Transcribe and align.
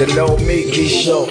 The 0.00 0.06
Nomiki 0.06 0.88
Show. 0.88 1.26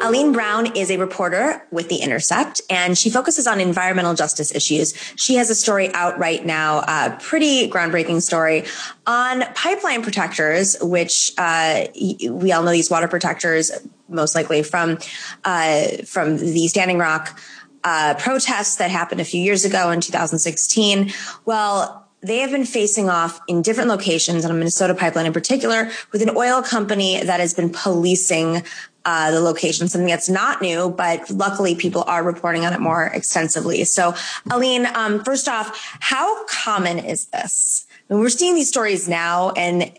Alleen 0.00 0.32
Brown 0.32 0.74
is 0.74 0.90
a 0.90 0.96
reporter 0.96 1.66
with 1.70 1.90
The 1.90 1.96
Intercept, 1.96 2.62
and 2.70 2.96
she 2.96 3.10
focuses 3.10 3.46
on 3.46 3.60
environmental 3.60 4.14
justice 4.14 4.54
issues. 4.54 4.94
She 5.16 5.34
has 5.34 5.50
a 5.50 5.54
story 5.54 5.92
out 5.92 6.18
right 6.18 6.46
now, 6.46 6.78
a 6.78 7.18
pretty 7.20 7.68
groundbreaking 7.68 8.22
story 8.22 8.64
on 9.06 9.44
pipeline 9.52 10.02
protectors, 10.02 10.78
which 10.80 11.32
uh, 11.36 11.88
we 11.94 12.52
all 12.52 12.62
know 12.62 12.72
these 12.72 12.90
water 12.90 13.06
protectors, 13.06 13.70
most 14.08 14.34
likely 14.34 14.62
from 14.62 14.96
uh, 15.44 15.88
from 16.06 16.38
the 16.38 16.68
Standing 16.68 16.96
Rock 16.96 17.38
uh, 17.84 18.14
protests 18.18 18.76
that 18.76 18.90
happened 18.90 19.20
a 19.20 19.26
few 19.26 19.42
years 19.42 19.66
ago 19.66 19.90
in 19.90 20.00
2016. 20.00 21.12
Well, 21.44 22.05
they 22.26 22.38
have 22.38 22.50
been 22.50 22.64
facing 22.64 23.08
off 23.08 23.40
in 23.46 23.62
different 23.62 23.88
locations 23.88 24.44
on 24.44 24.50
a 24.50 24.54
Minnesota 24.54 24.94
pipeline 24.94 25.26
in 25.26 25.32
particular 25.32 25.90
with 26.12 26.22
an 26.22 26.30
oil 26.36 26.60
company 26.62 27.22
that 27.22 27.40
has 27.40 27.54
been 27.54 27.70
policing 27.70 28.64
uh, 29.04 29.30
the 29.30 29.40
location, 29.40 29.86
something 29.86 30.08
that's 30.08 30.28
not 30.28 30.60
new, 30.60 30.90
but 30.90 31.30
luckily 31.30 31.76
people 31.76 32.02
are 32.08 32.24
reporting 32.24 32.66
on 32.66 32.72
it 32.72 32.80
more 32.80 33.04
extensively. 33.04 33.84
So, 33.84 34.12
Alleen, 34.50 34.86
um, 34.96 35.22
first 35.22 35.48
off, 35.48 35.96
how 36.00 36.44
common 36.46 36.98
is 36.98 37.26
this? 37.26 37.86
I 38.10 38.14
mean, 38.14 38.20
we're 38.20 38.28
seeing 38.28 38.56
these 38.56 38.68
stories 38.68 39.08
now 39.08 39.50
and 39.50 39.92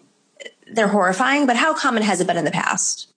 they're 0.73 0.89
horrifying, 0.89 1.47
but 1.47 1.55
how 1.55 1.73
common 1.73 2.03
has 2.03 2.19
it 2.19 2.27
been 2.27 2.35
in 2.35 2.43
the 2.43 2.51
past? 2.51 3.07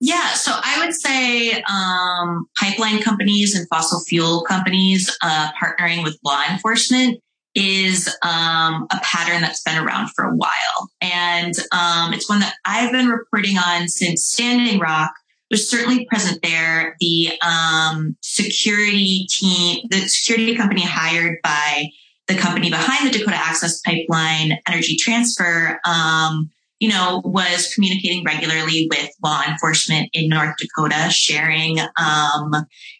Yeah, 0.00 0.32
so 0.32 0.52
I 0.54 0.84
would 0.84 0.94
say 0.94 1.62
um, 1.70 2.46
pipeline 2.58 3.02
companies 3.02 3.54
and 3.54 3.68
fossil 3.68 4.00
fuel 4.00 4.44
companies 4.44 5.14
uh, 5.22 5.50
partnering 5.60 6.02
with 6.02 6.18
law 6.22 6.42
enforcement 6.50 7.20
is 7.56 8.06
um, 8.22 8.86
a 8.92 9.00
pattern 9.02 9.40
that's 9.40 9.62
been 9.62 9.78
around 9.78 10.10
for 10.14 10.26
a 10.26 10.36
while. 10.36 10.90
And 11.00 11.54
um, 11.72 12.12
it's 12.12 12.28
one 12.28 12.40
that 12.40 12.54
I've 12.66 12.92
been 12.92 13.08
reporting 13.08 13.56
on 13.56 13.88
since 13.88 14.24
Standing 14.24 14.78
Rock 14.78 15.10
was 15.50 15.68
certainly 15.68 16.04
present 16.04 16.40
there. 16.42 16.96
The 17.00 17.32
um, 17.40 18.16
security 18.20 19.26
team, 19.30 19.86
the 19.90 20.00
security 20.00 20.54
company 20.54 20.82
hired 20.84 21.38
by 21.42 21.86
the 22.28 22.34
company 22.34 22.68
behind 22.70 23.06
the 23.06 23.18
Dakota 23.18 23.36
Access 23.36 23.80
Pipeline 23.80 24.58
Energy 24.68 24.96
Transfer 24.96 25.80
um, 25.86 26.50
you 26.78 26.88
know, 26.88 27.22
was 27.24 27.72
communicating 27.74 28.22
regularly 28.24 28.86
with 28.90 29.10
law 29.22 29.42
enforcement 29.48 30.10
in 30.12 30.28
North 30.28 30.56
Dakota, 30.58 31.10
sharing 31.10 31.78
um, 31.98 32.52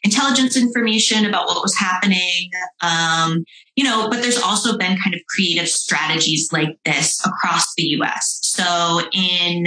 intelligence 0.03 0.57
information 0.57 1.27
about 1.27 1.47
what 1.47 1.63
was 1.63 1.77
happening. 1.77 2.51
Um, 2.81 3.45
you 3.75 3.85
know, 3.85 4.09
but 4.09 4.23
there's 4.23 4.41
also 4.41 4.79
been 4.79 4.97
kind 4.97 5.15
of 5.15 5.21
creative 5.29 5.69
strategies 5.69 6.49
like 6.53 6.79
this 6.85 7.25
across 7.27 7.75
the 7.75 7.85
U.S. 7.85 8.39
So 8.43 9.03
in 9.13 9.67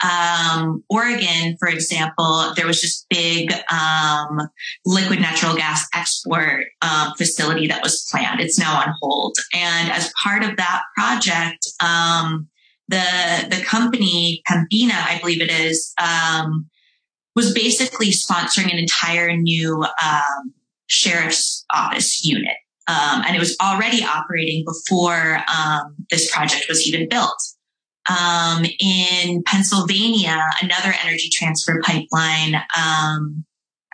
um, 0.00 0.84
Oregon, 0.88 1.56
for 1.58 1.68
example, 1.68 2.52
there 2.54 2.66
was 2.66 2.80
this 2.82 3.04
big 3.10 3.52
um, 3.72 4.40
liquid 4.86 5.20
natural 5.20 5.56
gas 5.56 5.88
export 5.94 6.66
um, 6.82 7.12
facility 7.16 7.66
that 7.66 7.82
was 7.82 8.06
planned. 8.10 8.40
It's 8.40 8.58
now 8.58 8.80
on 8.80 8.94
hold, 9.00 9.36
and 9.52 9.90
as 9.90 10.12
part 10.22 10.44
of 10.44 10.56
that 10.56 10.82
project 10.96 11.66
um, 11.82 12.48
the 12.88 13.46
the 13.50 13.62
company 13.64 14.42
Pembina, 14.48 14.94
I 14.94 15.18
believe 15.20 15.40
it 15.40 15.50
is, 15.50 15.92
um, 15.98 16.68
was 17.36 17.52
basically 17.52 18.10
sponsoring 18.10 18.72
an 18.72 18.78
entire 18.78 19.36
new 19.36 19.84
um, 20.02 20.54
sheriff's 20.86 21.64
office 21.72 22.24
unit, 22.24 22.56
um, 22.88 23.22
and 23.26 23.36
it 23.36 23.38
was 23.38 23.56
already 23.62 24.02
operating 24.02 24.64
before 24.64 25.40
um, 25.54 25.94
this 26.10 26.30
project 26.34 26.66
was 26.68 26.86
even 26.86 27.08
built. 27.08 27.40
Um, 28.08 28.64
in 28.80 29.42
Pennsylvania, 29.44 30.42
another 30.62 30.94
energy 31.04 31.28
transfer 31.30 31.82
pipeline. 31.84 32.54
Um, 32.54 33.44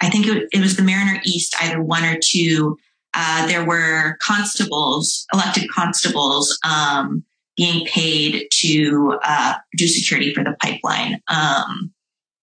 I 0.00 0.08
think 0.08 0.28
it, 0.28 0.48
it, 0.52 0.60
was 0.60 0.76
the 0.76 0.84
Mariner 0.84 1.20
East, 1.24 1.56
either 1.60 1.82
one 1.82 2.04
or 2.04 2.16
two. 2.22 2.76
Uh, 3.12 3.46
there 3.48 3.64
were 3.64 4.16
constables, 4.22 5.26
elected 5.32 5.68
constables, 5.68 6.56
um, 6.64 7.24
being 7.56 7.86
paid 7.86 8.48
to 8.50 9.18
uh, 9.22 9.54
do 9.76 9.86
security 9.86 10.34
for 10.34 10.42
the 10.42 10.56
pipeline, 10.60 11.20
um, 11.28 11.92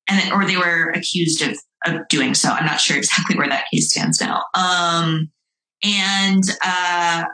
and 0.10 0.32
or 0.32 0.46
they 0.46 0.58
were 0.58 0.90
accused 0.90 1.42
of 1.42 1.58
of 1.86 2.08
doing 2.10 2.34
so. 2.34 2.50
I'm 2.50 2.66
not 2.66 2.80
sure 2.80 2.98
exactly 2.98 3.36
where 3.36 3.50
that 3.50 3.66
case 3.74 3.90
stands 3.90 4.22
now. 4.22 4.44
Um, 4.54 5.32
and 5.84 6.44
uh, 6.64 7.26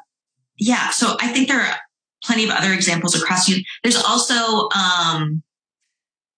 yeah, 0.58 0.90
so 0.90 1.18
I 1.22 1.34
think 1.34 1.48
there 1.48 1.60
are 1.60 1.76
plenty 2.24 2.46
of 2.46 2.52
other 2.52 2.74
examples 2.74 3.16
across 3.16 3.48
you. 3.50 3.62
There's 3.84 4.02
also 4.02 4.70
um, 4.70 5.44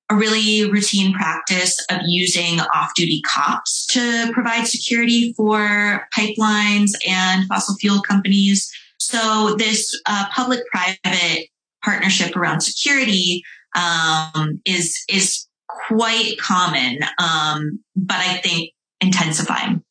a 0.10 0.16
really 0.16 0.70
routine 0.70 1.14
practice 1.14 1.86
of 1.92 2.00
using 2.06 2.60
off-duty 2.60 3.22
cops 3.22 3.86
to 3.88 4.32
provide 4.34 4.66
security 4.66 5.34
for 5.34 6.08
pipelines 6.16 6.92
and 7.08 7.48
fossil 7.48 7.76
fuel 7.76 8.02
companies. 8.02 8.72
So 9.10 9.56
this 9.58 10.00
uh, 10.06 10.26
public-private 10.32 11.48
partnership 11.84 12.36
around 12.36 12.62
security 12.62 13.44
um, 13.76 14.62
is 14.66 15.04
is 15.10 15.48
quite 15.68 16.38
common, 16.40 17.00
um, 17.18 17.80
but 17.96 18.18
I 18.18 18.38
think 18.38 18.70
intensifying. 19.02 19.84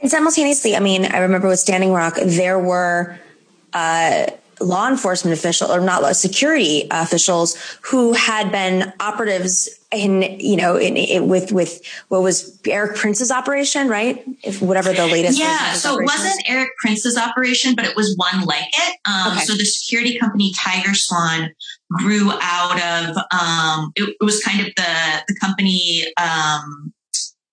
And 0.00 0.10
simultaneously, 0.10 0.76
I 0.76 0.80
mean, 0.80 1.06
I 1.06 1.20
remember 1.20 1.48
with 1.48 1.58
Standing 1.58 1.92
Rock, 1.92 2.16
there 2.22 2.58
were 2.58 3.18
uh, 3.72 4.26
law 4.60 4.88
enforcement 4.88 5.38
officials, 5.38 5.70
or 5.70 5.80
not 5.80 6.02
law, 6.02 6.12
security 6.12 6.86
officials 6.90 7.56
who 7.80 8.12
had 8.12 8.52
been 8.52 8.92
operatives 9.00 9.70
in, 9.94 10.38
you 10.40 10.56
know, 10.56 10.76
in, 10.76 10.96
in, 10.96 11.28
with, 11.28 11.52
with 11.52 11.80
what 12.08 12.22
was 12.22 12.60
Erik 12.66 12.96
Prince's 12.96 13.30
operation, 13.30 13.88
right? 13.88 14.24
If 14.42 14.60
whatever 14.60 14.92
the 14.92 15.06
latest. 15.06 15.38
Yeah. 15.38 15.72
So 15.74 15.98
it 15.98 16.04
wasn't 16.04 16.48
Erik 16.48 16.70
Prince's 16.78 17.16
operation, 17.16 17.74
but 17.74 17.84
it 17.84 17.96
was 17.96 18.14
one 18.16 18.44
like 18.44 18.68
it. 18.72 18.98
Um, 19.04 19.32
okay. 19.32 19.44
so 19.44 19.54
the 19.54 19.64
security 19.64 20.18
company 20.18 20.52
Tiger 20.58 20.94
Swan 20.94 21.50
grew 21.90 22.32
out 22.40 22.80
of, 22.80 23.16
um, 23.32 23.92
it, 23.96 24.16
it 24.20 24.24
was 24.24 24.42
kind 24.42 24.60
of 24.60 24.66
the, 24.76 25.24
the 25.28 25.36
company, 25.40 26.04
um, 26.16 26.92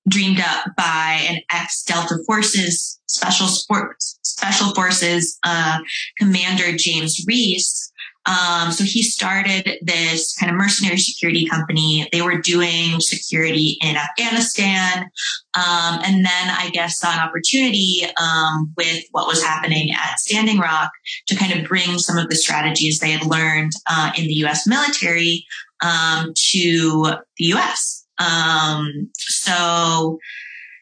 dreamed 0.09 0.39
up 0.39 0.65
by 0.75 1.21
an 1.29 1.41
ex 1.51 1.83
Delta 1.83 2.17
Forces 2.25 2.99
special 3.11 3.47
sports, 3.47 4.17
special 4.23 4.73
forces, 4.73 5.37
uh, 5.43 5.79
commander 6.17 6.75
James 6.77 7.23
Reese, 7.27 7.90
um, 8.25 8.71
so 8.71 8.83
he 8.83 9.01
started 9.01 9.79
this 9.81 10.35
kind 10.37 10.51
of 10.51 10.57
mercenary 10.57 10.97
security 10.97 11.45
company. 11.45 12.07
They 12.11 12.21
were 12.21 12.39
doing 12.39 12.99
security 12.99 13.77
in 13.81 13.95
Afghanistan. 13.95 15.09
Um, 15.55 15.99
and 16.03 16.23
then 16.23 16.49
I 16.49 16.69
guess 16.71 16.99
saw 16.99 17.11
an 17.11 17.19
opportunity 17.19 18.03
um, 18.21 18.73
with 18.77 19.03
what 19.11 19.27
was 19.27 19.43
happening 19.43 19.91
at 19.91 20.19
Standing 20.19 20.59
Rock 20.59 20.91
to 21.27 21.35
kind 21.35 21.53
of 21.53 21.67
bring 21.67 21.97
some 21.97 22.17
of 22.17 22.29
the 22.29 22.35
strategies 22.35 22.99
they 22.99 23.11
had 23.11 23.25
learned 23.25 23.71
uh, 23.89 24.11
in 24.17 24.25
the 24.25 24.45
US 24.45 24.67
military 24.67 25.45
um, 25.81 26.33
to 26.51 27.15
the 27.37 27.45
US. 27.53 28.05
Um, 28.19 29.09
so, 29.15 30.19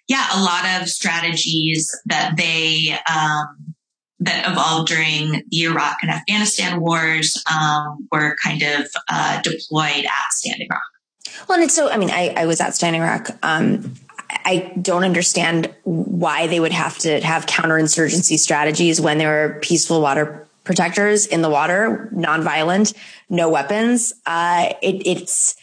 yeah, 0.10 0.28
a 0.34 0.42
lot 0.42 0.82
of 0.82 0.90
strategies 0.90 1.90
that 2.08 2.36
they 2.36 2.98
um, 3.10 3.76
that 4.22 4.52
evolved 4.52 4.90
during 4.90 5.44
the 5.50 5.64
Iraq 5.64 5.98
and 6.02 6.12
Afghanistan 6.12 6.82
wars 6.82 7.42
um, 7.52 8.08
were 8.12 8.36
kind 8.44 8.62
of 8.62 8.88
uh, 9.10 9.42
deployed 9.42 10.06
at 10.06 10.32
Standing 10.32 10.68
Rock. 10.70 10.82
Well, 11.48 11.56
and 11.58 11.64
it's 11.64 11.76
so, 11.76 11.90
I 11.90 11.98
mean, 11.98 12.12
I, 12.12 12.34
I 12.36 12.46
was 12.46 12.60
at 12.60 12.76
Standing 12.76 13.02
Rock. 13.02 13.30
Um, 13.44 13.94
I 14.30 14.74
don't 14.82 15.04
understand 15.04 15.74
why 15.84 16.48
they 16.48 16.60
would 16.60 16.72
have 16.72 16.98
to 17.00 17.22
have 17.22 17.46
counterinsurgency 17.46 18.38
strategies 18.38 19.00
when 19.00 19.18
there 19.18 19.46
are 19.46 19.60
peaceful 19.60 20.02
water 20.02 20.48
protectors 20.64 21.26
in 21.26 21.42
the 21.42 21.50
water, 21.50 22.10
nonviolent, 22.14 22.94
no 23.30 23.50
weapons. 23.50 24.14
Uh, 24.26 24.74
it, 24.82 25.08
it's, 25.08 25.56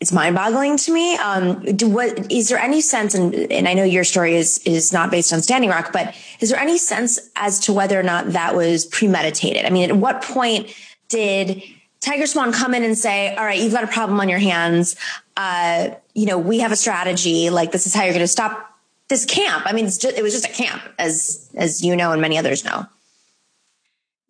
it's 0.00 0.12
mind 0.12 0.34
boggling 0.34 0.78
to 0.78 0.92
me. 0.92 1.16
Um, 1.16 1.62
do, 1.76 1.88
what 1.88 2.32
is 2.32 2.48
there 2.48 2.58
any 2.58 2.80
sense, 2.80 3.14
and, 3.14 3.34
and 3.34 3.68
I 3.68 3.74
know 3.74 3.84
your 3.84 4.04
story 4.04 4.34
is 4.34 4.58
is 4.64 4.92
not 4.92 5.10
based 5.10 5.32
on 5.32 5.42
Standing 5.42 5.68
Rock, 5.68 5.92
but 5.92 6.14
is 6.40 6.48
there 6.48 6.58
any 6.58 6.78
sense 6.78 7.18
as 7.36 7.60
to 7.60 7.72
whether 7.74 8.00
or 8.00 8.02
not 8.02 8.32
that 8.32 8.56
was 8.56 8.86
premeditated? 8.86 9.66
I 9.66 9.70
mean, 9.70 9.90
at 9.90 9.96
what 9.96 10.22
point 10.22 10.74
did 11.08 11.62
Tiger 12.00 12.26
Swan 12.26 12.50
come 12.50 12.72
in 12.72 12.82
and 12.82 12.96
say, 12.96 13.34
"All 13.34 13.44
right, 13.44 13.60
you've 13.60 13.74
got 13.74 13.84
a 13.84 13.88
problem 13.88 14.18
on 14.20 14.30
your 14.30 14.38
hands. 14.38 14.96
Uh, 15.36 15.90
you 16.14 16.24
know, 16.24 16.38
we 16.38 16.60
have 16.60 16.72
a 16.72 16.76
strategy. 16.76 17.50
Like 17.50 17.70
this 17.70 17.86
is 17.86 17.94
how 17.94 18.04
you're 18.04 18.14
going 18.14 18.20
to 18.20 18.28
stop 18.28 18.74
this 19.08 19.26
camp." 19.26 19.64
I 19.66 19.72
mean, 19.74 19.84
just, 19.84 20.04
it 20.04 20.22
was 20.22 20.32
just 20.32 20.46
a 20.46 20.52
camp, 20.52 20.82
as 20.98 21.50
as 21.54 21.84
you 21.84 21.94
know, 21.94 22.12
and 22.12 22.22
many 22.22 22.38
others 22.38 22.64
know. 22.64 22.86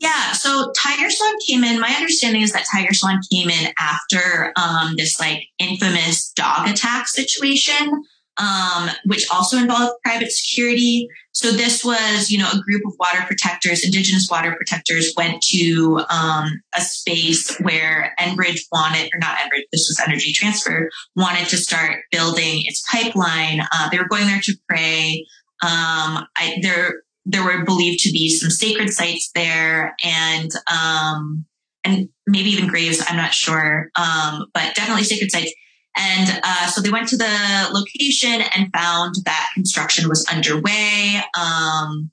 Yeah, 0.01 0.33
so 0.33 0.73
Tiger 0.77 1.11
Swan 1.11 1.35
came 1.47 1.63
in. 1.63 1.79
My 1.79 1.91
understanding 1.91 2.43
is 2.43 2.53
that 2.53 2.65
Tiger 2.73 2.95
Swan 2.95 3.21
came 3.31 3.51
in 3.51 3.73
after 3.79 4.53
um, 4.57 4.95
this 4.97 5.21
like 5.21 5.45
infamous 5.59 6.33
dog 6.33 6.69
attack 6.69 7.07
situation 7.07 8.03
um, 8.41 8.89
which 9.05 9.27
also 9.31 9.59
involved 9.59 9.95
private 10.03 10.33
security. 10.33 11.09
So 11.33 11.53
this 11.53 11.85
was, 11.85 12.31
you 12.31 12.39
know, 12.39 12.49
a 12.51 12.61
group 12.61 12.83
of 12.87 12.95
water 12.99 13.23
protectors, 13.27 13.85
indigenous 13.85 14.29
water 14.31 14.55
protectors 14.57 15.13
went 15.17 15.43
to 15.51 16.01
um, 16.11 16.63
a 16.75 16.81
space 16.81 17.57
where 17.59 18.15
Enbridge 18.19 18.61
wanted, 18.73 19.11
or 19.13 19.19
not 19.19 19.37
Enbridge, 19.39 19.65
this 19.73 19.87
was 19.89 20.03
Energy 20.07 20.33
Transfer, 20.33 20.89
wanted 21.17 21.49
to 21.49 21.57
start 21.57 21.99
building 22.11 22.63
its 22.65 22.83
pipeline. 22.91 23.61
Uh, 23.73 23.91
they 23.91 23.99
were 23.99 24.09
going 24.09 24.27
there 24.27 24.41
to 24.43 24.55
pray. 24.69 25.27
Um, 25.63 26.27
I, 26.37 26.59
there, 26.63 27.03
there 27.31 27.45
were 27.45 27.65
believed 27.65 28.01
to 28.01 28.13
be 28.13 28.29
some 28.29 28.51
sacred 28.51 28.91
sites 28.91 29.31
there 29.35 29.95
and, 30.05 30.51
um, 30.71 31.45
and 31.85 32.09
maybe 32.27 32.51
even 32.51 32.69
graves. 32.69 33.03
I'm 33.09 33.17
not 33.17 33.33
sure. 33.33 33.91
Um, 33.95 34.47
but 34.53 34.75
definitely 34.75 35.05
sacred 35.05 35.31
sites. 35.31 35.53
And 35.97 36.41
uh, 36.43 36.67
so 36.69 36.81
they 36.81 36.91
went 36.91 37.09
to 37.09 37.17
the 37.17 37.69
location 37.73 38.43
and 38.57 38.73
found 38.73 39.17
that 39.25 39.51
construction 39.55 40.09
was 40.09 40.27
underway. 40.27 41.21
Um, 41.39 42.11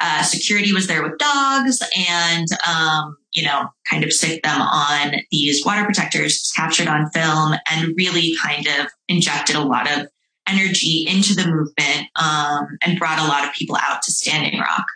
uh, 0.00 0.22
security 0.22 0.72
was 0.72 0.86
there 0.86 1.02
with 1.02 1.18
dogs 1.18 1.82
and, 2.08 2.46
um, 2.66 3.16
you 3.32 3.42
know, 3.42 3.68
kind 3.88 4.04
of 4.04 4.12
sicked 4.12 4.44
them 4.44 4.60
on 4.60 5.14
these 5.30 5.64
water 5.64 5.84
protectors 5.84 6.52
captured 6.54 6.86
on 6.86 7.10
film 7.10 7.54
and 7.70 7.94
really 7.96 8.32
kind 8.42 8.66
of 8.66 8.86
injected 9.08 9.56
a 9.56 9.60
lot 9.60 9.90
of 9.90 10.06
energy 10.48 11.06
into 11.08 11.34
the 11.34 11.46
movement 11.46 12.08
um, 12.16 12.78
and 12.82 12.98
brought 12.98 13.18
a 13.18 13.28
lot 13.28 13.46
of 13.46 13.52
people 13.52 13.76
out 13.76 14.02
to 14.02 14.12
Standing 14.12 14.58
Rock. 14.58 14.86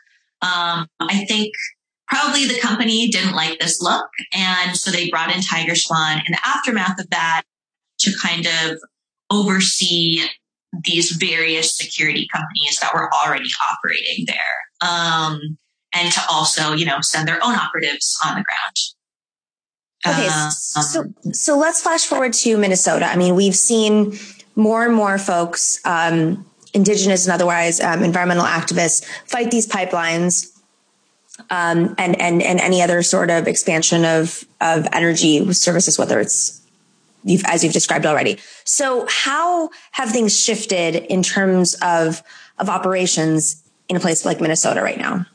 Um, 0.43 0.87
I 1.01 1.25
think 1.29 1.55
probably 2.09 2.47
the 2.47 2.61
company 2.61 3.09
didn't 3.09 3.35
like 3.35 3.59
this 3.59 3.81
look. 3.81 4.09
And 4.33 4.77
so 4.77 4.91
they 4.91 5.09
brought 5.09 5.35
in 5.35 5.43
Tiger 5.43 5.75
Swan. 5.75 6.19
In 6.19 6.33
the 6.33 6.39
aftermath 6.45 7.01
of 7.01 7.09
that, 7.11 7.43
to 8.01 8.13
kind 8.21 8.47
of 8.47 8.79
oversee 9.31 10.23
these 10.85 11.13
various 11.13 11.77
security 11.77 12.29
companies 12.33 12.79
that 12.81 12.95
were 12.95 13.11
already 13.15 13.51
operating 13.71 14.27
there. 14.27 14.89
Um, 14.89 15.59
and 15.95 16.13
to 16.13 16.21
also, 16.31 16.73
you 16.73 16.87
know, 16.87 17.01
send 17.01 17.29
their 17.29 17.43
own 17.43 17.55
operatives 17.55 18.17
on 18.25 18.35
the 18.35 18.45
ground. 18.45 18.77
Okay. 20.05 20.27
Um, 20.27 20.51
so, 20.51 21.05
so 21.33 21.57
let's 21.57 21.83
flash 21.83 22.05
forward 22.05 22.33
to 22.33 22.57
Minnesota. 22.57 23.07
I 23.07 23.17
mean, 23.17 23.37
we've 23.37 23.55
seen 23.55 24.19
more 24.55 24.85
and 24.85 24.95
more 24.95 25.19
folks, 25.19 25.81
um, 25.85 26.47
indigenous 26.75 27.27
and 27.27 27.33
otherwise, 27.33 27.81
um, 27.81 28.03
environmental 28.03 28.45
activists 28.45 29.05
fight 29.27 29.51
these 29.51 29.67
pipelines. 29.67 30.49
Um, 31.51 31.95
and, 31.99 32.21
and, 32.21 32.43
and 32.43 32.61
any 32.61 32.83
other 32.83 33.03
sort 33.03 33.31
of 33.31 33.49
expansion 33.49 34.05
of, 34.05 34.45
of 34.61 34.87
energy 34.93 35.53
services, 35.55 35.99
whether 35.99 36.21
it's 36.21 36.61
you've, 37.25 37.43
as 37.47 37.65
you've 37.65 37.73
described 37.73 38.05
already. 38.05 38.39
So 38.65 39.07
how 39.09 39.71
have 39.93 40.11
things 40.11 40.39
shifted 40.39 40.95
in 40.95 41.23
terms 41.23 41.75
of, 41.83 42.23
of 42.59 42.69
operations 42.69 43.63
in 43.89 43.97
a 43.97 44.01
place 44.01 44.25
like 44.25 44.41
Minnesota 44.41 44.83
right 44.83 44.99
now? 44.99 45.27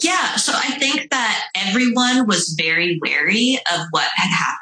Yeah, 0.00 0.36
so 0.36 0.52
I 0.54 0.78
think 0.78 1.10
that 1.10 1.44
everyone 1.54 2.26
was 2.26 2.56
very 2.58 2.98
wary 3.02 3.58
of 3.72 3.86
what 3.90 4.08
had 4.14 4.30
happened 4.30 4.59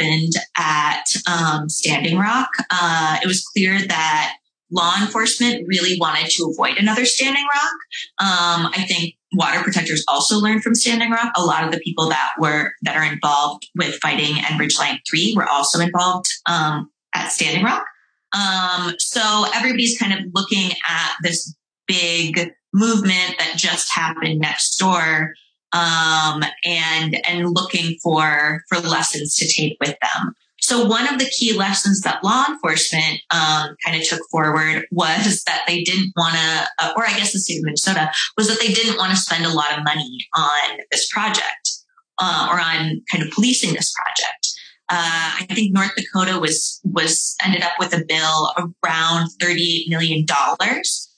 um, 1.27 1.69
Standing 1.69 2.19
Rock. 2.19 2.51
Uh, 2.71 3.19
it 3.23 3.27
was 3.27 3.45
clear 3.45 3.79
that 3.87 4.37
law 4.71 4.95
enforcement 5.01 5.67
really 5.67 5.99
wanted 5.99 6.31
to 6.31 6.51
avoid 6.53 6.77
another 6.79 7.05
Standing 7.05 7.45
Rock. 7.45 7.73
Um, 8.21 8.71
I 8.75 8.85
think 8.87 9.15
water 9.33 9.63
protectors 9.63 10.05
also 10.09 10.39
learned 10.39 10.63
from 10.63 10.75
Standing 10.75 11.11
Rock. 11.11 11.33
A 11.37 11.45
lot 11.45 11.65
of 11.65 11.73
the 11.73 11.81
people 11.81 12.09
that 12.09 12.31
were 12.39 12.73
that 12.83 12.97
are 12.97 13.13
involved 13.13 13.69
with 13.77 13.95
fighting 13.97 14.37
Enbridge 14.37 14.79
Line 14.79 14.99
Three 15.09 15.35
were 15.37 15.47
also 15.47 15.81
involved 15.81 16.27
um, 16.47 16.91
at 17.15 17.31
Standing 17.31 17.65
Rock. 17.65 17.85
Um, 18.33 18.95
so 18.99 19.47
everybody's 19.55 19.99
kind 19.99 20.13
of 20.13 20.21
looking 20.35 20.71
at 20.87 21.13
this 21.23 21.55
big 21.87 22.51
movement 22.75 23.35
that 23.39 23.55
just 23.57 23.91
happened 23.93 24.39
next 24.39 24.77
door 24.77 25.33
um, 25.73 26.43
and 26.65 27.17
and 27.27 27.55
looking 27.55 27.97
for 28.03 28.65
for 28.69 28.79
lessons 28.79 29.35
to 29.37 29.49
take 29.49 29.77
with 29.81 29.97
them. 30.01 30.35
So 30.69 30.85
one 30.85 31.09
of 31.09 31.19
the 31.19 31.25
key 31.25 31.55
lessons 31.55 32.03
that 32.03 32.23
law 32.23 32.45
enforcement 32.47 33.23
um, 33.31 33.75
kind 33.83 33.97
of 33.97 34.07
took 34.07 34.21
forward 34.31 34.85
was 34.93 35.43
that 35.45 35.63
they 35.67 35.83
didn't 35.83 36.13
want 36.15 36.35
to, 36.35 36.69
uh, 36.79 36.93
or 36.95 37.07
I 37.07 37.17
guess 37.17 37.33
the 37.33 37.39
state 37.39 37.61
of 37.61 37.65
Minnesota 37.65 38.13
was 38.37 38.49
that 38.49 38.61
they 38.61 38.75
didn't 38.75 38.99
want 38.99 39.11
to 39.11 39.17
spend 39.17 39.47
a 39.47 39.49
lot 39.49 39.73
of 39.73 39.83
money 39.83 40.29
on 40.37 40.79
this 40.91 41.09
project 41.09 41.71
uh, 42.19 42.49
or 42.51 42.61
on 42.61 43.01
kind 43.11 43.25
of 43.25 43.31
policing 43.31 43.73
this 43.73 43.95
project. 43.95 44.47
Uh, 44.91 45.41
I 45.41 45.47
think 45.55 45.73
North 45.73 45.93
Dakota 45.97 46.39
was 46.39 46.83
was 46.85 47.35
ended 47.43 47.63
up 47.63 47.73
with 47.79 47.95
a 47.95 48.05
bill 48.07 48.53
around 48.85 49.31
thirty 49.41 49.63
eight 49.63 49.89
million 49.89 50.27
dollars. 50.27 51.11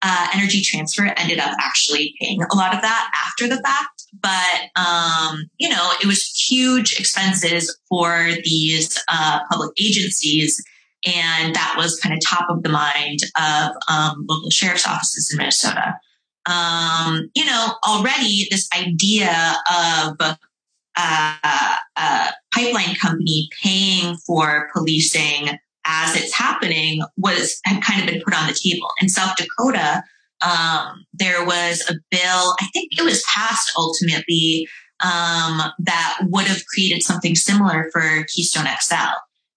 Uh, 0.00 0.28
Energy 0.32 0.62
Transfer 0.62 1.12
ended 1.18 1.40
up 1.40 1.54
actually 1.60 2.14
paying 2.18 2.40
a 2.42 2.56
lot 2.56 2.74
of 2.74 2.80
that 2.80 3.10
after 3.14 3.48
the 3.48 3.60
fact 3.62 3.93
but 4.20 4.60
um, 4.76 5.44
you 5.58 5.68
know, 5.68 5.90
it 6.02 6.06
was 6.06 6.24
huge 6.24 6.98
expenses 6.98 7.76
for 7.88 8.28
these 8.44 9.02
uh, 9.08 9.40
public 9.50 9.72
agencies, 9.80 10.62
and 11.06 11.54
that 11.54 11.74
was 11.76 11.98
kind 12.00 12.14
of 12.14 12.20
top 12.24 12.46
of 12.50 12.62
the 12.62 12.68
mind 12.68 13.20
of 13.38 13.72
um, 13.88 14.24
local 14.28 14.50
sheriff's 14.50 14.86
offices 14.86 15.30
in 15.32 15.38
Minnesota. 15.38 15.94
Um, 16.46 17.30
you 17.34 17.44
know, 17.44 17.74
already 17.86 18.46
this 18.50 18.68
idea 18.76 19.56
of 19.70 20.16
uh, 20.96 21.76
a 21.96 22.32
pipeline 22.54 22.94
company 22.96 23.48
paying 23.62 24.16
for 24.26 24.70
policing 24.74 25.58
as 25.86 26.16
it's 26.16 26.34
happening 26.34 27.02
was 27.16 27.60
had 27.64 27.82
kind 27.82 28.00
of 28.00 28.06
been 28.06 28.22
put 28.22 28.34
on 28.34 28.46
the 28.46 28.54
table. 28.54 28.88
In 29.00 29.08
South 29.08 29.36
Dakota, 29.36 30.02
um, 30.44 31.04
there 31.12 31.44
was 31.44 31.82
a 31.88 31.94
bill, 32.10 32.54
I 32.60 32.68
think 32.72 32.90
it 32.98 33.04
was 33.04 33.24
passed 33.34 33.72
ultimately, 33.76 34.68
um, 35.02 35.62
that 35.80 36.18
would 36.22 36.46
have 36.46 36.66
created 36.66 37.02
something 37.02 37.34
similar 37.34 37.88
for 37.92 38.24
Keystone 38.34 38.66
XL, 38.66 38.94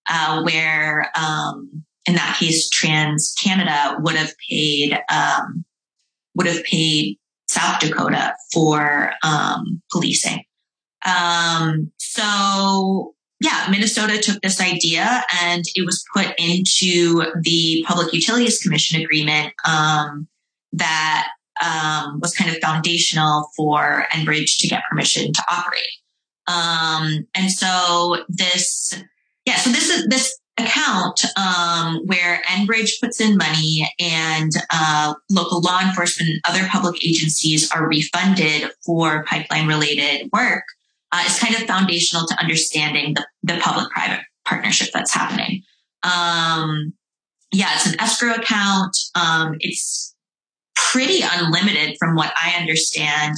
uh, 0.10 0.42
where, 0.44 1.12
um, 1.16 1.84
in 2.08 2.16
that 2.16 2.38
case, 2.40 2.70
Trans 2.70 3.34
Canada 3.42 3.98
would 4.00 4.16
have 4.16 4.34
paid, 4.50 4.98
um, 5.10 5.66
would 6.36 6.48
have 6.48 6.64
paid 6.64 7.18
South 7.50 7.80
Dakota 7.80 8.36
for, 8.54 9.12
um, 9.24 9.82
policing. 9.92 10.44
Um, 11.06 11.92
so 11.98 13.14
yeah, 13.40 13.68
Minnesota 13.70 14.18
took 14.18 14.42
this 14.42 14.60
idea 14.60 15.24
and 15.44 15.64
it 15.76 15.86
was 15.86 16.04
put 16.14 16.34
into 16.40 17.24
the 17.42 17.84
Public 17.88 18.12
Utilities 18.14 18.62
Commission 18.62 19.02
agreement 19.02 19.54
um, 19.64 20.28
that 20.74 21.30
um, 21.64 22.20
was 22.20 22.36
kind 22.36 22.52
of 22.52 22.58
foundational 22.62 23.50
for 23.56 24.06
Enbridge 24.12 24.58
to 24.60 24.68
get 24.68 24.84
permission 24.90 25.34
to 25.34 25.44
operate. 25.50 25.84
Um, 26.48 27.28
and 27.36 27.52
so 27.52 28.24
this, 28.30 29.02
yeah, 29.46 29.56
so 29.56 29.70
this 29.70 29.90
is 29.90 30.08
this 30.08 30.40
account 30.58 31.24
um, 31.38 32.02
where 32.06 32.42
Enbridge 32.48 33.00
puts 33.02 33.22
in 33.22 33.38
money 33.38 33.88
and 34.00 34.52
uh, 34.72 35.14
local 35.30 35.62
law 35.62 35.82
enforcement 35.82 36.32
and 36.32 36.42
other 36.48 36.68
public 36.68 37.04
agencies 37.06 37.72
are 37.72 37.88
refunded 37.88 38.72
for 38.86 39.24
pipeline 39.26 39.68
related 39.68 40.30
work 40.34 40.64
uh, 41.12 41.24
is 41.26 41.40
kind 41.40 41.56
of 41.56 41.62
foundational 41.64 42.28
to 42.28 42.40
understanding 42.40 43.14
the, 43.14 43.26
the 43.44 43.60
public 43.62 43.90
private 43.92 44.22
partnership 44.46 44.90
that's 44.94 45.14
happening. 45.14 45.62
Um, 46.04 46.94
yeah, 47.52 47.70
it's 47.76 47.86
an 47.86 48.00
escrow 48.02 48.34
account. 48.34 48.98
Um, 49.16 49.58
it's 49.60 50.16
pretty 50.92 51.22
unlimited 51.22 51.98
from 52.00 52.16
what 52.16 52.34
I 52.36 52.60
understand. 52.60 53.36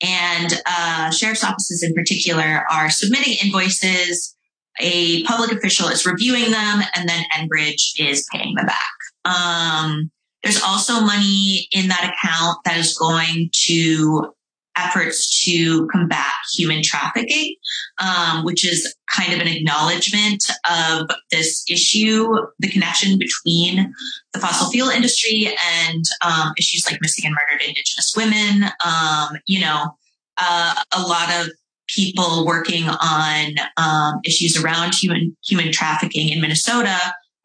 And 0.00 0.60
uh, 0.66 1.10
sheriff's 1.10 1.44
offices 1.44 1.82
in 1.82 1.94
particular 1.94 2.64
are 2.70 2.90
submitting 2.90 3.36
invoices. 3.42 4.36
A 4.80 5.22
public 5.24 5.52
official 5.52 5.88
is 5.88 6.06
reviewing 6.06 6.50
them, 6.50 6.82
and 6.96 7.08
then 7.08 7.24
Enbridge 7.36 7.92
is 7.98 8.26
paying 8.32 8.54
them 8.54 8.66
back. 8.66 8.86
Um, 9.24 10.10
there's 10.42 10.62
also 10.62 11.00
money 11.00 11.68
in 11.72 11.88
that 11.88 12.12
account 12.12 12.58
that 12.64 12.78
is 12.78 12.96
going 12.98 13.50
to 13.66 14.32
efforts 14.76 15.44
to 15.44 15.86
combat 15.88 16.32
human 16.54 16.82
trafficking, 16.82 17.54
um, 17.98 18.44
which 18.44 18.64
is 18.64 18.94
kind 19.14 19.32
of 19.32 19.40
an 19.40 19.48
acknowledgement 19.48 20.44
of 20.70 21.08
this 21.30 21.64
issue, 21.70 22.28
the 22.58 22.68
connection 22.68 23.18
between 23.18 23.92
the 24.32 24.40
fossil 24.40 24.70
fuel 24.70 24.88
industry 24.88 25.50
and 25.84 26.04
um, 26.24 26.52
issues 26.56 26.90
like 26.90 27.00
missing 27.02 27.26
and 27.26 27.34
murdered 27.34 27.66
Indigenous 27.66 28.14
women. 28.16 28.70
Um, 28.84 29.38
you 29.46 29.60
know, 29.60 29.96
uh, 30.38 30.74
a 30.96 31.02
lot 31.02 31.28
of 31.40 31.50
people 31.88 32.46
working 32.46 32.88
on 32.88 33.54
um, 33.76 34.20
issues 34.24 34.62
around 34.62 34.94
human 34.94 35.36
human 35.44 35.72
trafficking 35.72 36.30
in 36.30 36.40
Minnesota 36.40 36.96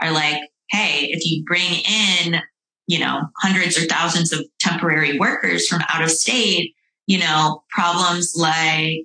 are 0.02 0.12
like, 0.12 0.42
hey, 0.70 1.10
if 1.12 1.26
you 1.26 1.44
bring 1.46 1.82
in 1.84 2.42
you 2.88 3.00
know 3.00 3.24
hundreds 3.38 3.78
or 3.78 3.86
thousands 3.86 4.32
of 4.32 4.46
temporary 4.60 5.20
workers 5.20 5.68
from 5.68 5.82
out 5.90 6.02
of 6.02 6.10
state 6.10 6.74
you 7.08 7.20
know, 7.20 7.64
problems 7.70 8.34
like 8.38 9.04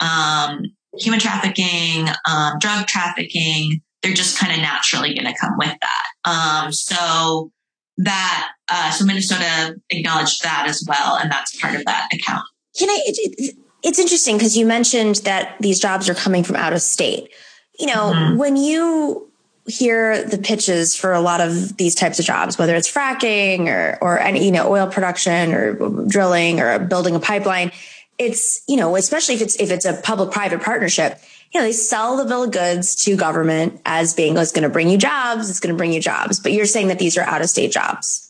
um, 0.00 0.62
human 0.98 1.20
trafficking, 1.20 2.08
um, 2.28 2.58
drug 2.58 2.86
trafficking, 2.86 3.80
they're 4.02 4.14
just 4.14 4.38
kind 4.38 4.52
of 4.52 4.58
naturally 4.58 5.14
going 5.14 5.32
to 5.32 5.38
come 5.38 5.54
with 5.56 5.76
that. 5.80 6.28
Um, 6.28 6.72
so 6.72 7.52
that, 7.98 8.48
uh, 8.68 8.90
so 8.90 9.04
Minnesota 9.04 9.76
acknowledged 9.90 10.42
that 10.42 10.66
as 10.66 10.84
well. 10.88 11.16
And 11.16 11.30
that's 11.30 11.58
part 11.60 11.74
of 11.74 11.84
that 11.84 12.08
account. 12.12 12.44
Can 12.76 12.88
I, 12.88 13.00
it, 13.06 13.16
it, 13.38 13.56
it's 13.82 13.98
interesting 13.98 14.36
because 14.36 14.56
you 14.56 14.66
mentioned 14.66 15.16
that 15.16 15.56
these 15.60 15.78
jobs 15.78 16.08
are 16.08 16.14
coming 16.14 16.42
from 16.42 16.56
out 16.56 16.72
of 16.72 16.80
state. 16.80 17.30
You 17.78 17.86
know, 17.86 18.12
mm-hmm. 18.12 18.36
when 18.38 18.56
you 18.56 19.31
hear 19.66 20.24
the 20.24 20.38
pitches 20.38 20.96
for 20.96 21.12
a 21.12 21.20
lot 21.20 21.40
of 21.40 21.76
these 21.76 21.94
types 21.94 22.18
of 22.18 22.24
jobs, 22.24 22.58
whether 22.58 22.74
it's 22.74 22.90
fracking 22.90 23.68
or, 23.68 23.98
or 24.00 24.18
any, 24.18 24.44
you 24.44 24.50
know, 24.50 24.68
oil 24.68 24.86
production 24.88 25.52
or 25.52 26.06
drilling 26.06 26.60
or 26.60 26.78
building 26.80 27.14
a 27.14 27.20
pipeline, 27.20 27.70
it's, 28.18 28.62
you 28.68 28.76
know, 28.76 28.96
especially 28.96 29.34
if 29.34 29.40
it's, 29.40 29.56
if 29.56 29.70
it's 29.70 29.84
a 29.84 29.94
public 30.02 30.30
private 30.30 30.62
partnership, 30.62 31.18
you 31.52 31.60
know, 31.60 31.66
they 31.66 31.72
sell 31.72 32.16
the 32.16 32.24
bill 32.24 32.44
of 32.44 32.50
goods 32.50 32.96
to 32.96 33.16
government 33.16 33.80
as 33.84 34.14
being, 34.14 34.36
oh, 34.36 34.40
it's 34.40 34.52
going 34.52 34.62
to 34.62 34.68
bring 34.68 34.88
you 34.88 34.98
jobs. 34.98 35.50
It's 35.50 35.60
going 35.60 35.74
to 35.74 35.76
bring 35.76 35.92
you 35.92 36.00
jobs. 36.00 36.40
But 36.40 36.52
you're 36.52 36.66
saying 36.66 36.88
that 36.88 36.98
these 36.98 37.16
are 37.16 37.22
out 37.22 37.42
of 37.42 37.48
state 37.48 37.70
jobs. 37.70 38.28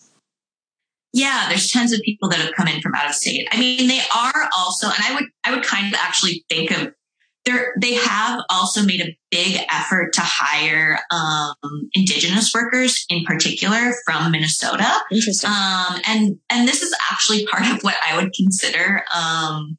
Yeah, 1.12 1.46
there's 1.48 1.70
tons 1.70 1.92
of 1.92 2.00
people 2.02 2.28
that 2.30 2.40
have 2.40 2.52
come 2.54 2.68
in 2.68 2.80
from 2.80 2.94
out 2.94 3.08
of 3.08 3.14
state. 3.14 3.46
I 3.52 3.58
mean, 3.58 3.86
they 3.86 4.00
are 4.16 4.48
also, 4.56 4.86
and 4.86 5.04
I 5.04 5.14
would, 5.14 5.24
I 5.44 5.54
would 5.54 5.64
kind 5.64 5.86
of 5.92 6.00
actually 6.02 6.44
think 6.48 6.70
of 6.70 6.94
they're, 7.44 7.72
they 7.80 7.94
have 7.94 8.40
also 8.50 8.84
made 8.84 9.00
a 9.00 9.16
big 9.30 9.60
effort 9.70 10.12
to 10.12 10.20
hire 10.22 10.98
um, 11.10 11.88
indigenous 11.94 12.52
workers 12.54 13.04
in 13.08 13.24
particular 13.24 13.94
from 14.06 14.30
Minnesota. 14.30 14.88
Interesting. 15.10 15.50
Um, 15.50 16.00
and 16.06 16.38
and 16.50 16.68
this 16.68 16.82
is 16.82 16.94
actually 17.10 17.46
part 17.46 17.66
of 17.66 17.82
what 17.82 17.96
I 18.08 18.16
would 18.16 18.32
consider, 18.32 19.04
um, 19.14 19.76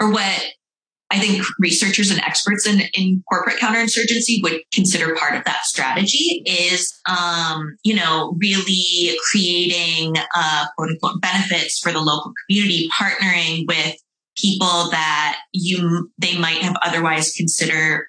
or 0.00 0.10
what 0.10 0.42
I 1.12 1.18
think 1.18 1.44
researchers 1.60 2.10
and 2.10 2.20
experts 2.20 2.66
in, 2.66 2.80
in 2.94 3.22
corporate 3.30 3.58
counterinsurgency 3.58 4.42
would 4.42 4.62
consider 4.72 5.14
part 5.14 5.36
of 5.36 5.44
that 5.44 5.64
strategy 5.64 6.42
is, 6.46 6.98
um, 7.06 7.76
you 7.84 7.94
know, 7.94 8.34
really 8.40 9.16
creating 9.30 10.14
uh, 10.34 10.64
quote 10.76 10.88
unquote 10.88 11.20
benefits 11.20 11.78
for 11.78 11.92
the 11.92 12.00
local 12.00 12.32
community, 12.48 12.88
partnering 12.88 13.66
with 13.68 13.96
people 14.36 14.90
that 14.90 15.38
you 15.52 16.10
they 16.18 16.38
might 16.38 16.58
have 16.58 16.76
otherwise 16.82 17.32
consider 17.32 18.08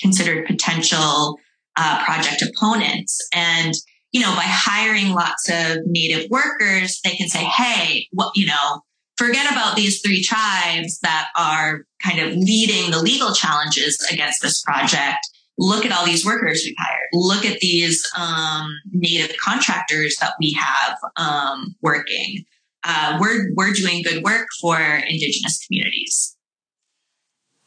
considered 0.00 0.46
potential 0.46 1.38
uh, 1.76 2.04
project 2.04 2.42
opponents. 2.42 3.26
And 3.34 3.74
you 4.12 4.20
know 4.20 4.34
by 4.34 4.44
hiring 4.44 5.12
lots 5.12 5.50
of 5.50 5.78
native 5.84 6.30
workers 6.30 7.00
they 7.04 7.10
can 7.10 7.28
say 7.28 7.44
hey 7.44 8.06
what 8.12 8.32
you 8.34 8.46
know 8.46 8.80
forget 9.18 9.50
about 9.50 9.76
these 9.76 10.00
three 10.00 10.22
tribes 10.22 11.00
that 11.00 11.28
are 11.36 11.84
kind 12.02 12.20
of 12.20 12.34
leading 12.36 12.90
the 12.90 13.02
legal 13.02 13.34
challenges 13.34 13.98
against 14.12 14.40
this 14.40 14.62
project. 14.62 15.18
Look 15.58 15.84
at 15.84 15.90
all 15.90 16.06
these 16.06 16.24
workers 16.24 16.62
we've 16.64 16.76
hired. 16.78 17.08
Look 17.12 17.44
at 17.44 17.58
these 17.58 18.08
um, 18.16 18.70
native 18.92 19.36
contractors 19.36 20.16
that 20.20 20.34
we 20.40 20.52
have 20.52 20.96
um, 21.16 21.74
working 21.82 22.44
uh, 22.88 23.18
we're 23.20 23.52
we're 23.54 23.72
doing 23.72 24.02
good 24.02 24.24
work 24.24 24.46
for 24.60 24.80
indigenous 24.80 25.64
communities. 25.66 26.36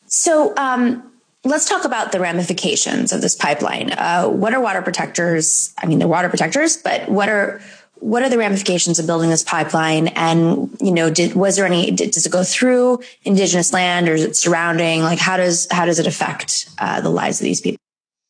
So 0.08 0.54
um, 0.58 1.12
let's 1.46 1.70
talk 1.70 1.86
about 1.86 2.12
the 2.12 2.20
ramifications 2.20 3.14
of 3.14 3.22
this 3.22 3.36
pipeline. 3.36 3.92
Uh, 3.92 4.28
what 4.28 4.54
are 4.54 4.60
water 4.60 4.82
protectors? 4.82 5.74
I 5.78 5.86
mean, 5.86 6.00
they're 6.00 6.08
water 6.08 6.28
protectors, 6.28 6.76
but 6.76 7.08
what 7.08 7.30
are 7.30 7.62
what 7.96 8.24
are 8.24 8.30
the 8.30 8.38
ramifications 8.40 8.98
of 8.98 9.06
building 9.06 9.30
this 9.30 9.44
pipeline? 9.44 10.08
And 10.10 10.76
you 10.82 10.92
know, 10.92 11.12
did 11.12 11.36
was 11.36 11.56
there 11.56 11.66
any? 11.66 11.92
Did, 11.92 12.12
does 12.12 12.26
it 12.26 12.32
go 12.32 12.44
through 12.44 13.00
indigenous 13.24 13.72
land, 13.72 14.10
or 14.10 14.16
is 14.16 14.24
it 14.24 14.36
surrounding? 14.36 15.02
Like, 15.04 15.20
how 15.20 15.38
does 15.38 15.68
how 15.70 15.86
does 15.86 16.00
it 16.00 16.08
affect 16.08 16.68
uh, 16.80 17.00
the 17.00 17.10
lives 17.10 17.40
of 17.40 17.46
these 17.46 17.62
people? 17.62 17.78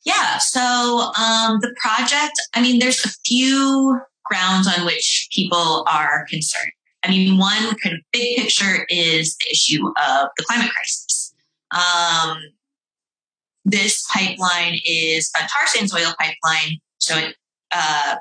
Yeah. 0.03 0.39
So 0.39 0.59
um, 0.59 1.59
the 1.61 1.73
project. 1.81 2.33
I 2.53 2.61
mean, 2.61 2.79
there's 2.79 3.05
a 3.05 3.09
few 3.25 4.01
grounds 4.25 4.67
on 4.67 4.85
which 4.85 5.29
people 5.31 5.85
are 5.89 6.25
concerned. 6.29 6.71
I 7.03 7.09
mean, 7.09 7.37
one 7.37 7.75
kind 7.77 7.95
of 7.95 8.01
big 8.11 8.37
picture 8.37 8.85
is 8.89 9.35
the 9.37 9.51
issue 9.51 9.87
of 9.87 10.29
the 10.37 10.43
climate 10.47 10.71
crisis. 10.71 11.33
Um, 11.71 12.37
this 13.65 14.05
pipeline 14.13 14.79
is 14.85 15.31
a 15.35 15.39
tar 15.39 15.67
sands 15.67 15.93
oil 15.93 16.13
pipeline. 16.19 16.79
So 16.99 17.17
it 17.17 17.35
uh, 17.71 18.15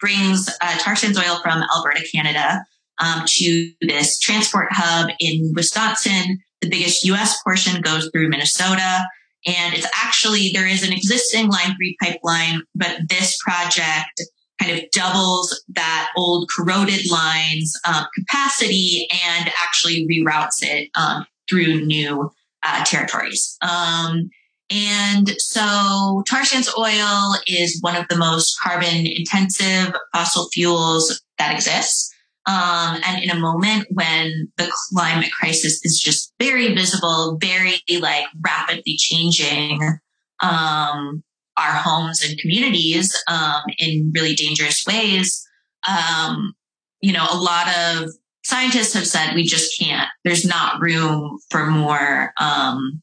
brings 0.00 0.48
uh, 0.60 0.78
tar 0.78 0.96
sands 0.96 1.18
oil 1.18 1.40
from 1.42 1.62
Alberta, 1.74 2.04
Canada, 2.12 2.64
um, 2.98 3.24
to 3.26 3.72
this 3.80 4.18
transport 4.18 4.68
hub 4.70 5.10
in 5.18 5.52
Wisconsin. 5.54 6.40
The 6.60 6.68
biggest 6.68 7.04
US 7.04 7.42
portion 7.42 7.80
goes 7.80 8.10
through 8.12 8.28
Minnesota. 8.28 9.04
And 9.46 9.74
it's 9.74 9.86
actually, 10.02 10.50
there 10.54 10.66
is 10.66 10.82
an 10.82 10.92
existing 10.92 11.48
Line 11.48 11.76
3 11.76 11.96
pipeline, 12.02 12.62
but 12.74 13.00
this 13.08 13.36
project 13.42 14.22
kind 14.64 14.78
of 14.78 14.90
doubles 14.90 15.62
that 15.68 16.10
old 16.16 16.48
corroded 16.54 17.10
lines 17.10 17.78
um, 17.86 18.06
capacity 18.18 19.06
and 19.26 19.50
actually 19.62 20.06
reroutes 20.06 20.62
it 20.62 20.90
um, 20.94 21.26
through 21.48 21.84
new 21.84 22.30
uh, 22.62 22.84
territories. 22.84 23.56
Um, 23.62 24.30
and 24.70 25.28
so 25.38 26.22
tar 26.26 26.44
sands 26.44 26.72
oil 26.78 27.34
is 27.46 27.78
one 27.82 27.96
of 27.96 28.06
the 28.08 28.16
most 28.16 28.58
carbon 28.60 29.06
intensive 29.06 29.94
fossil 30.12 30.48
fuels 30.52 31.22
that 31.38 31.54
exists. 31.54 32.10
Um, 32.46 33.00
and 33.06 33.22
in 33.22 33.30
a 33.30 33.38
moment 33.38 33.86
when 33.90 34.52
the 34.58 34.70
climate 34.90 35.32
crisis 35.32 35.80
is 35.84 36.00
just 36.02 36.32
very 36.38 36.74
visible, 36.74 37.38
very 37.40 37.80
like 38.00 38.24
rapidly 38.42 38.96
changing, 38.98 39.80
um, 40.42 41.22
our 41.56 41.72
homes 41.72 42.22
and 42.22 42.38
communities 42.38 43.14
um, 43.28 43.62
in 43.78 44.12
really 44.14 44.34
dangerous 44.34 44.84
ways. 44.86 45.46
Um, 45.88 46.54
you 47.00 47.12
know, 47.12 47.26
a 47.30 47.36
lot 47.36 47.68
of 47.68 48.10
scientists 48.44 48.94
have 48.94 49.06
said 49.06 49.34
we 49.34 49.44
just 49.44 49.78
can't. 49.78 50.08
There's 50.24 50.44
not 50.44 50.80
room 50.80 51.38
for 51.50 51.66
more 51.66 52.32
um, 52.40 53.02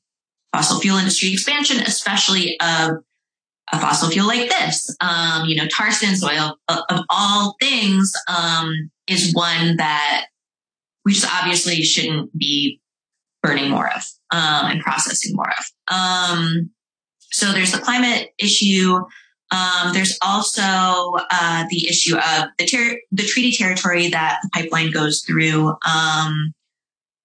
fossil 0.54 0.80
fuel 0.80 0.98
industry 0.98 1.32
expansion, 1.32 1.82
especially 1.82 2.58
of 2.62 2.98
a 3.72 3.80
fossil 3.80 4.10
fuel 4.10 4.28
like 4.28 4.50
this. 4.50 4.96
Um, 5.02 5.46
you 5.46 5.56
know, 5.56 5.68
tar 5.68 5.92
sands 5.92 6.24
oil, 6.24 6.58
of, 6.68 6.80
of 6.90 7.06
all 7.10 7.56
things, 7.62 8.12
um, 8.28 8.92
is 9.08 9.34
one 9.34 9.78
that 9.78 10.26
we 11.06 11.14
just 11.14 11.34
obviously 11.34 11.82
shouldn't 11.82 12.38
be 12.38 12.80
burning 13.42 13.72
more 13.72 13.88
of 13.88 14.04
um, 14.32 14.72
and 14.72 14.82
processing 14.82 15.36
more 15.36 15.50
of. 15.50 15.94
So 17.32 17.52
there's 17.52 17.72
the 17.72 17.80
climate 17.80 18.30
issue. 18.38 18.96
Um, 19.52 19.94
there's 19.94 20.18
also 20.22 21.18
uh, 21.30 21.66
the 21.70 21.88
issue 21.90 22.16
of 22.16 22.46
the 22.58 22.66
ter- 22.66 23.00
the 23.12 23.24
treaty 23.24 23.52
territory 23.52 24.10
that 24.10 24.40
the 24.44 24.50
pipeline 24.54 24.92
goes 24.92 25.22
through. 25.22 25.74
Um, 25.86 26.54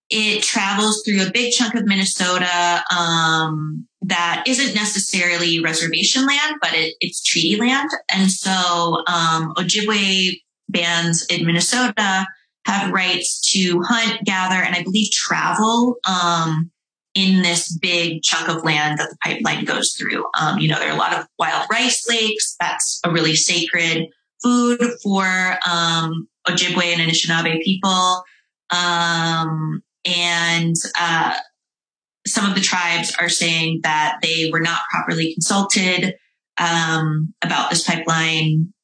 it 0.08 0.42
travels 0.42 1.02
through 1.04 1.26
a 1.26 1.32
big 1.32 1.52
chunk 1.52 1.75
of 1.75 1.84
Minnesota 1.84 2.84
um, 2.96 3.86
that 4.02 4.44
isn't 4.46 4.75
necessarily 4.75 5.60
reservation 5.60 6.26
land, 6.26 6.56
but 6.60 6.72
it, 6.75 6.94
it's 7.00 7.22
treaty 7.22 7.56
land. 7.56 7.90
And 8.12 8.30
so 8.30 9.02
um, 9.08 9.52
Ojibwe 9.56 10.40
bands 10.68 11.26
in 11.26 11.44
Minnesota 11.44 12.26
have 12.66 12.92
rights 12.92 13.40
to 13.52 13.80
hunt, 13.82 14.25
gather, 14.25 14.56
and 14.56 14.75
I 14.75 14.82
believe 14.82 15.10
travel 15.10 15.96
um, 16.08 16.70
in 17.16 17.42
this 17.42 17.76
big 17.78 18.23
chunk 18.23 18.49
of 18.49 18.62
land 18.62 18.99
that 18.99 19.08
the 19.08 19.16
pipeline 19.25 19.64
goes 19.64 19.94
through. 19.94 20.25
Um, 20.38 20.58
you 20.58 20.68
know, 20.68 20.78
there 20.78 20.90
are 20.90 20.94
a 20.94 20.99
lot 20.99 21.14
of 21.14 21.26
wild 21.38 21.66
rice 21.70 22.06
lakes. 22.08 22.54
That's 22.61 23.00
a 23.04 23.11
really 23.11 23.35
sacred 23.35 24.08
food 24.42 24.78
for 25.02 25.25
um, 25.68 26.28
Ojibwe 26.46 26.85
and 26.85 27.00
Anishinaabe 27.00 27.62
people. 27.62 28.23
Um, 28.70 29.82
and 30.04 30.76
uh, 31.00 31.35
some 32.26 32.49
of 32.49 32.54
the 32.54 32.61
tribes 32.61 33.16
are 33.18 33.30
saying 33.30 33.80
that 33.82 34.18
they 34.23 34.50
were 34.52 34.61
not 34.61 34.80
properly 34.90 35.32
consulted 35.32 36.16
um, 36.58 37.35
about 37.42 37.70
this 37.70 37.82
pipeline 37.82 38.75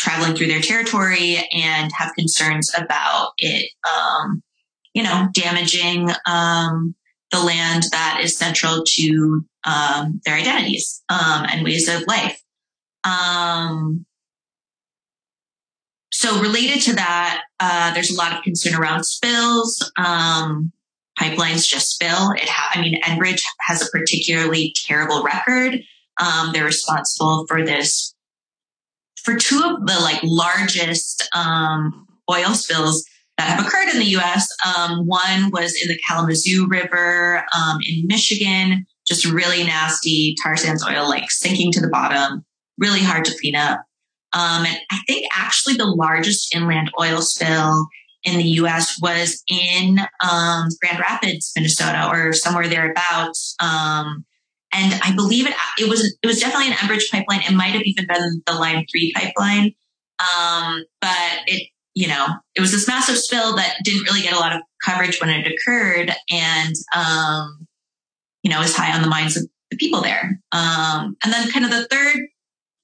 traveling 0.00 0.34
through 0.34 0.46
their 0.48 0.60
territory 0.60 1.36
and 1.52 1.90
have 1.96 2.14
concerns 2.14 2.72
about 2.76 3.30
it, 3.38 3.70
um, 3.88 4.42
you 4.94 5.02
know, 5.02 5.28
damaging 5.32 6.08
um, 6.26 6.94
the 7.30 7.42
land 7.42 7.84
that 7.92 8.20
is 8.22 8.36
central 8.36 8.82
to 8.86 9.44
um, 9.64 10.20
their 10.24 10.34
identities 10.34 11.02
um, 11.08 11.46
and 11.50 11.64
ways 11.64 11.88
of 11.88 12.02
life. 12.06 12.40
Um, 13.04 14.06
so 16.10 16.40
related 16.40 16.82
to 16.82 16.94
that, 16.94 17.42
uh, 17.60 17.94
there's 17.94 18.10
a 18.10 18.16
lot 18.16 18.36
of 18.36 18.42
concern 18.42 18.74
around 18.74 19.04
spills. 19.04 19.92
Um, 19.96 20.72
pipelines 21.18 21.68
just 21.68 21.92
spill. 21.94 22.32
It 22.32 22.48
ha- 22.48 22.72
I 22.74 22.80
mean, 22.80 23.00
Enbridge 23.02 23.42
has 23.60 23.82
a 23.82 23.90
particularly 23.90 24.74
terrible 24.84 25.22
record. 25.22 25.80
Um, 26.20 26.50
they're 26.52 26.64
responsible 26.64 27.46
for 27.46 27.64
this 27.64 28.14
for 29.22 29.36
two 29.36 29.62
of 29.62 29.86
the 29.86 30.00
like 30.00 30.20
largest 30.22 31.28
um, 31.34 32.06
oil 32.30 32.54
spills 32.54 33.04
that 33.38 33.48
have 33.48 33.66
occurred 33.66 33.88
in 33.88 33.98
the 33.98 34.06
U.S. 34.06 34.48
Um, 34.66 35.06
one 35.06 35.50
was 35.50 35.74
in 35.80 35.88
the 35.88 35.98
Kalamazoo 36.06 36.66
River 36.68 37.44
um, 37.56 37.78
in 37.88 38.06
Michigan 38.06 38.86
just 39.08 39.24
really 39.24 39.64
nasty 39.64 40.36
tar 40.42 40.56
sands 40.56 40.84
oil, 40.86 41.08
like 41.08 41.30
sinking 41.30 41.72
to 41.72 41.80
the 41.80 41.88
bottom, 41.88 42.44
really 42.76 43.00
hard 43.00 43.24
to 43.24 43.38
clean 43.40 43.56
up. 43.56 43.80
Um, 44.34 44.66
and 44.66 44.76
I 44.90 44.98
think 45.06 45.26
actually 45.34 45.76
the 45.76 45.86
largest 45.86 46.54
inland 46.54 46.90
oil 47.00 47.22
spill 47.22 47.86
in 48.24 48.36
the 48.36 48.44
US 48.44 48.98
was 49.00 49.42
in 49.48 50.00
um, 50.22 50.68
Grand 50.80 51.00
Rapids, 51.00 51.52
Minnesota, 51.56 52.10
or 52.12 52.34
somewhere 52.34 52.68
thereabouts. 52.68 53.54
Um, 53.60 54.26
and 54.72 55.00
I 55.02 55.14
believe 55.16 55.46
it 55.46 55.54
it 55.78 55.88
was 55.88 56.14
it 56.22 56.26
was 56.26 56.40
definitely 56.40 56.68
an 56.68 56.74
Enbridge 56.74 57.10
pipeline. 57.10 57.40
It 57.40 57.54
might 57.54 57.72
have 57.72 57.82
even 57.84 58.06
been 58.06 58.42
the 58.46 58.52
Line 58.52 58.84
Three 58.90 59.14
pipeline, 59.14 59.74
um, 60.20 60.84
but 61.00 61.40
it 61.46 61.68
you 61.98 62.06
know 62.06 62.26
it 62.54 62.60
was 62.60 62.70
this 62.70 62.86
massive 62.86 63.18
spill 63.18 63.56
that 63.56 63.74
didn't 63.82 64.04
really 64.04 64.22
get 64.22 64.32
a 64.32 64.38
lot 64.38 64.54
of 64.54 64.62
coverage 64.84 65.20
when 65.20 65.30
it 65.30 65.52
occurred, 65.52 66.12
and 66.30 66.74
um, 66.94 67.66
you 68.44 68.50
know 68.50 68.60
is 68.60 68.76
high 68.76 68.94
on 68.94 69.02
the 69.02 69.08
minds 69.08 69.36
of 69.36 69.48
the 69.72 69.76
people 69.76 70.00
there. 70.00 70.40
Um, 70.52 71.16
and 71.24 71.32
then 71.32 71.50
kind 71.50 71.64
of 71.64 71.72
the 71.72 71.88
third 71.88 72.28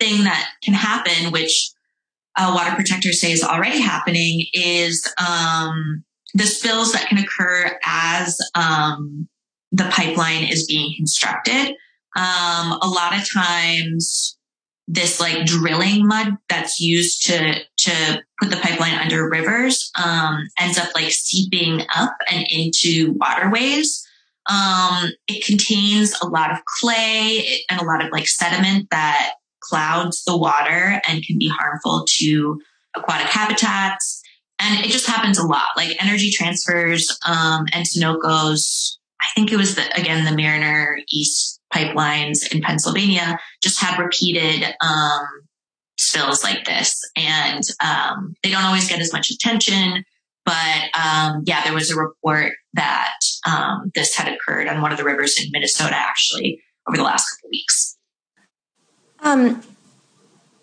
thing 0.01 0.25
that 0.25 0.51
can 0.65 0.75
happen, 0.75 1.31
which 1.31 1.71
uh, 2.37 2.51
water 2.53 2.75
protectors 2.75 3.21
say 3.21 3.31
is 3.31 3.45
already 3.45 3.81
happening, 3.81 4.47
is 4.53 5.09
um, 5.17 6.03
the 6.35 6.45
spills 6.45 6.93
that 6.93 7.09
can 7.09 7.19
occur 7.19 7.79
as 7.85 8.37
um, 8.57 9.29
the 9.71 9.85
pipeline 9.85 10.43
is 10.43 10.67
being 10.67 10.93
constructed. 10.97 11.77
Um, 12.17 12.79
a 12.83 12.89
lot 12.89 13.17
of 13.17 13.29
times 13.33 14.37
this 14.87 15.21
like 15.21 15.47
drilling 15.47 16.07
mud 16.07 16.37
that's 16.49 16.81
used 16.81 17.27
to 17.27 17.61
to 17.77 18.23
put 18.41 18.51
the 18.51 18.57
pipeline 18.57 18.95
under 18.95 19.29
rivers 19.29 19.91
um, 20.03 20.47
ends 20.59 20.79
up 20.79 20.89
like 20.95 21.11
seeping 21.11 21.83
up 21.95 22.17
and 22.31 22.47
into 22.51 23.13
waterways. 23.13 24.07
Um, 24.51 25.11
it 25.27 25.45
contains 25.45 26.15
a 26.21 26.27
lot 26.27 26.53
of 26.53 26.59
clay 26.67 27.65
and 27.71 27.81
a 27.81 27.85
lot 27.85 28.05
of 28.05 28.13
like 28.13 28.29
sediment 28.29 28.91
that 28.91 29.35
clouds 29.61 30.23
the 30.25 30.37
water 30.37 31.01
and 31.09 31.25
can 31.25 31.39
be 31.39 31.49
harmful 31.49 32.05
to 32.19 32.61
aquatic 32.95 33.29
habitats. 33.29 34.21
And 34.61 34.85
it 34.85 34.91
just 34.91 35.07
happens 35.07 35.39
a 35.39 35.47
lot, 35.47 35.69
like 35.77 35.97
energy 36.03 36.31
transfers 36.31 37.11
um, 37.27 37.67
and 37.73 37.87
Sunoco's 37.87 38.99
I 39.25 39.29
think 39.35 39.53
it 39.53 39.57
was 39.57 39.75
the, 39.75 39.83
again, 39.99 40.25
the 40.25 40.37
Mariner 40.37 40.99
East 41.11 41.61
pipelines 41.75 42.53
in 42.53 42.63
Pennsylvania 42.63 43.39
just 43.63 43.81
had 43.81 43.99
repeated, 43.99 44.65
um, 44.81 45.27
spills 45.99 46.43
like 46.43 46.65
this. 46.65 47.01
And, 47.17 47.63
um, 47.85 48.35
they 48.43 48.51
don't 48.51 48.65
always 48.65 48.89
get 48.89 49.01
as 49.01 49.13
much 49.13 49.31
attention. 49.31 50.05
But, 50.45 50.91
um, 50.95 51.43
yeah, 51.47 51.65
there 51.65 51.73
was 51.73 51.91
a 51.91 51.97
report 51.97 52.53
that, 52.75 53.19
um, 53.47 53.91
this 53.95 54.15
had 54.15 54.29
occurred 54.29 54.69
on 54.69 54.83
one 54.83 54.93
of 54.93 54.99
the 54.99 55.05
rivers 55.05 55.41
in 55.41 55.51
Minnesota, 55.51 55.97
actually, 55.97 56.63
over 56.87 56.97
the 56.97 57.03
last 57.03 57.31
couple 57.31 57.51
weeks. 57.51 57.97
Um, 59.21 59.63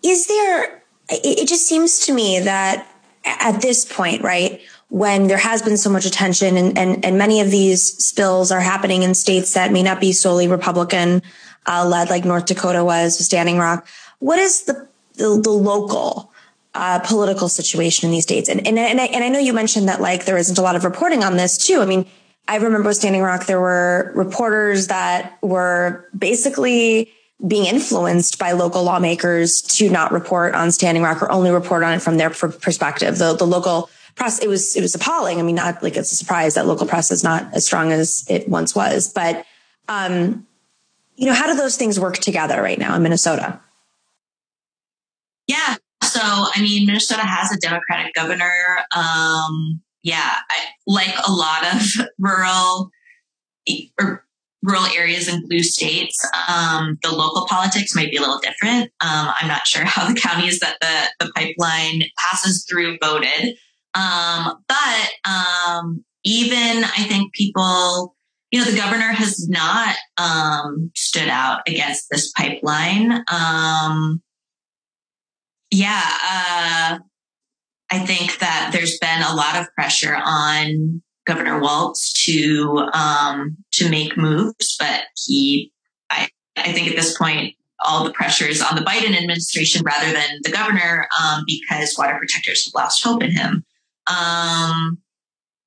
is 0.04 0.26
there, 0.28 0.82
it 1.08 1.48
just 1.48 1.66
seems 1.66 2.06
to 2.06 2.12
me 2.12 2.38
that 2.40 2.86
at 3.24 3.60
this 3.60 3.84
point, 3.84 4.22
right? 4.22 4.60
When 4.92 5.26
there 5.26 5.38
has 5.38 5.62
been 5.62 5.78
so 5.78 5.88
much 5.88 6.04
attention 6.04 6.58
and, 6.58 6.76
and, 6.76 7.02
and 7.02 7.16
many 7.16 7.40
of 7.40 7.50
these 7.50 7.82
spills 7.82 8.52
are 8.52 8.60
happening 8.60 9.02
in 9.02 9.14
states 9.14 9.54
that 9.54 9.72
may 9.72 9.82
not 9.82 10.02
be 10.02 10.12
solely 10.12 10.46
Republican 10.46 11.22
uh, 11.66 11.88
led, 11.88 12.10
like 12.10 12.26
North 12.26 12.44
Dakota 12.44 12.84
was 12.84 13.16
with 13.16 13.24
Standing 13.24 13.56
Rock. 13.56 13.86
What 14.18 14.38
is 14.38 14.64
the, 14.64 14.86
the, 15.14 15.40
the 15.42 15.50
local 15.50 16.30
uh, 16.74 16.98
political 16.98 17.48
situation 17.48 18.06
in 18.06 18.12
these 18.12 18.24
states? 18.24 18.50
And, 18.50 18.66
and, 18.66 18.78
and 18.78 19.00
I, 19.00 19.06
and 19.06 19.24
I 19.24 19.30
know 19.30 19.38
you 19.38 19.54
mentioned 19.54 19.88
that 19.88 20.02
like 20.02 20.26
there 20.26 20.36
isn't 20.36 20.58
a 20.58 20.62
lot 20.62 20.76
of 20.76 20.84
reporting 20.84 21.24
on 21.24 21.38
this 21.38 21.56
too. 21.56 21.80
I 21.80 21.86
mean, 21.86 22.04
I 22.46 22.56
remember 22.56 22.88
with 22.88 22.98
Standing 22.98 23.22
Rock, 23.22 23.46
there 23.46 23.62
were 23.62 24.12
reporters 24.14 24.88
that 24.88 25.38
were 25.40 26.06
basically 26.16 27.10
being 27.48 27.64
influenced 27.64 28.38
by 28.38 28.52
local 28.52 28.84
lawmakers 28.84 29.62
to 29.62 29.88
not 29.88 30.12
report 30.12 30.54
on 30.54 30.70
Standing 30.70 31.02
Rock 31.02 31.22
or 31.22 31.32
only 31.32 31.50
report 31.50 31.82
on 31.82 31.94
it 31.94 32.02
from 32.02 32.18
their 32.18 32.28
perspective. 32.28 33.16
The, 33.16 33.34
the 33.34 33.46
local 33.46 33.88
press, 34.14 34.38
it 34.38 34.48
was, 34.48 34.76
it 34.76 34.80
was 34.80 34.94
appalling. 34.94 35.38
I 35.38 35.42
mean, 35.42 35.54
not 35.54 35.82
like 35.82 35.96
it's 35.96 36.12
a 36.12 36.16
surprise 36.16 36.54
that 36.54 36.66
local 36.66 36.86
press 36.86 37.10
is 37.10 37.24
not 37.24 37.52
as 37.54 37.64
strong 37.64 37.92
as 37.92 38.24
it 38.28 38.48
once 38.48 38.74
was, 38.74 39.12
but, 39.12 39.44
um, 39.88 40.46
you 41.16 41.26
know, 41.26 41.34
how 41.34 41.46
do 41.46 41.54
those 41.54 41.76
things 41.76 42.00
work 42.00 42.18
together 42.18 42.60
right 42.62 42.78
now 42.78 42.94
in 42.94 43.02
Minnesota? 43.02 43.60
Yeah. 45.46 45.76
So, 46.02 46.20
I 46.22 46.60
mean, 46.60 46.86
Minnesota 46.86 47.22
has 47.22 47.52
a 47.52 47.58
Democratic 47.58 48.14
governor. 48.14 48.52
Um, 48.94 49.82
yeah, 50.02 50.30
I, 50.50 50.56
like 50.86 51.14
a 51.26 51.32
lot 51.32 51.74
of 51.74 52.06
rural 52.18 52.90
or 54.00 54.24
rural 54.62 54.86
areas 54.96 55.28
in 55.28 55.46
blue 55.46 55.62
states, 55.62 56.24
um, 56.48 56.98
the 57.02 57.10
local 57.10 57.46
politics 57.46 57.94
might 57.94 58.10
be 58.10 58.16
a 58.16 58.20
little 58.20 58.40
different. 58.40 58.84
Um, 59.00 59.32
I'm 59.40 59.48
not 59.48 59.66
sure 59.66 59.84
how 59.86 60.08
the 60.08 60.18
counties 60.18 60.60
that 60.60 60.76
the, 60.80 61.26
the 61.26 61.32
pipeline 61.32 62.04
passes 62.18 62.64
through 62.68 62.98
voted. 63.02 63.56
Um, 63.94 64.64
but 64.68 65.10
um, 65.28 66.04
even 66.24 66.84
I 66.84 67.04
think 67.08 67.32
people, 67.34 68.16
you 68.50 68.60
know, 68.60 68.70
the 68.70 68.76
governor 68.76 69.12
has 69.12 69.48
not 69.48 69.96
um, 70.18 70.90
stood 70.94 71.28
out 71.28 71.62
against 71.66 72.08
this 72.10 72.32
pipeline. 72.32 73.24
Um, 73.30 74.22
yeah, 75.70 76.02
uh, 76.02 76.98
I 77.90 77.98
think 77.98 78.38
that 78.38 78.70
there's 78.72 78.98
been 78.98 79.22
a 79.22 79.34
lot 79.34 79.56
of 79.56 79.72
pressure 79.74 80.16
on 80.22 81.02
Governor 81.26 81.60
Walz 81.60 82.12
to 82.24 82.88
um, 82.92 83.56
to 83.72 83.88
make 83.88 84.16
moves, 84.16 84.76
but 84.78 85.04
he, 85.26 85.72
I, 86.10 86.28
I 86.56 86.72
think 86.72 86.88
at 86.88 86.96
this 86.96 87.16
point, 87.16 87.54
all 87.84 88.04
the 88.04 88.12
pressure 88.12 88.46
is 88.46 88.62
on 88.62 88.76
the 88.76 88.82
Biden 88.82 89.16
administration 89.16 89.82
rather 89.84 90.12
than 90.12 90.40
the 90.42 90.50
governor 90.50 91.06
um, 91.22 91.44
because 91.46 91.94
water 91.96 92.16
protectors 92.18 92.64
have 92.64 92.74
lost 92.74 93.04
hope 93.04 93.22
in 93.22 93.30
him. 93.30 93.64
Um, 94.06 94.98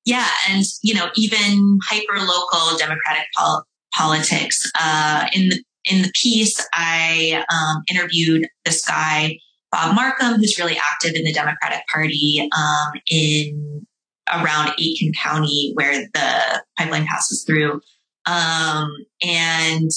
yeah, 0.04 0.28
and 0.48 0.64
you 0.82 0.94
know, 0.94 1.08
even 1.16 1.78
hyper 1.84 2.18
local 2.18 2.78
democratic 2.78 3.26
pol- 3.36 3.64
politics. 3.94 4.70
Uh, 4.80 5.26
in 5.32 5.48
the 5.48 5.62
in 5.84 6.02
the 6.02 6.12
piece, 6.14 6.64
I 6.72 7.44
um, 7.50 7.82
interviewed 7.90 8.48
this 8.64 8.84
guy 8.86 9.38
Bob 9.72 9.94
Markham, 9.94 10.34
who's 10.34 10.58
really 10.58 10.78
active 10.78 11.14
in 11.14 11.24
the 11.24 11.32
Democratic 11.32 11.86
Party 11.92 12.48
um, 12.56 12.92
in 13.10 13.86
around 14.32 14.68
Aitkin 14.78 15.14
County, 15.16 15.72
where 15.74 16.06
the 16.14 16.62
pipeline 16.78 17.06
passes 17.06 17.44
through. 17.44 17.80
Um, 18.26 18.90
and 19.22 19.90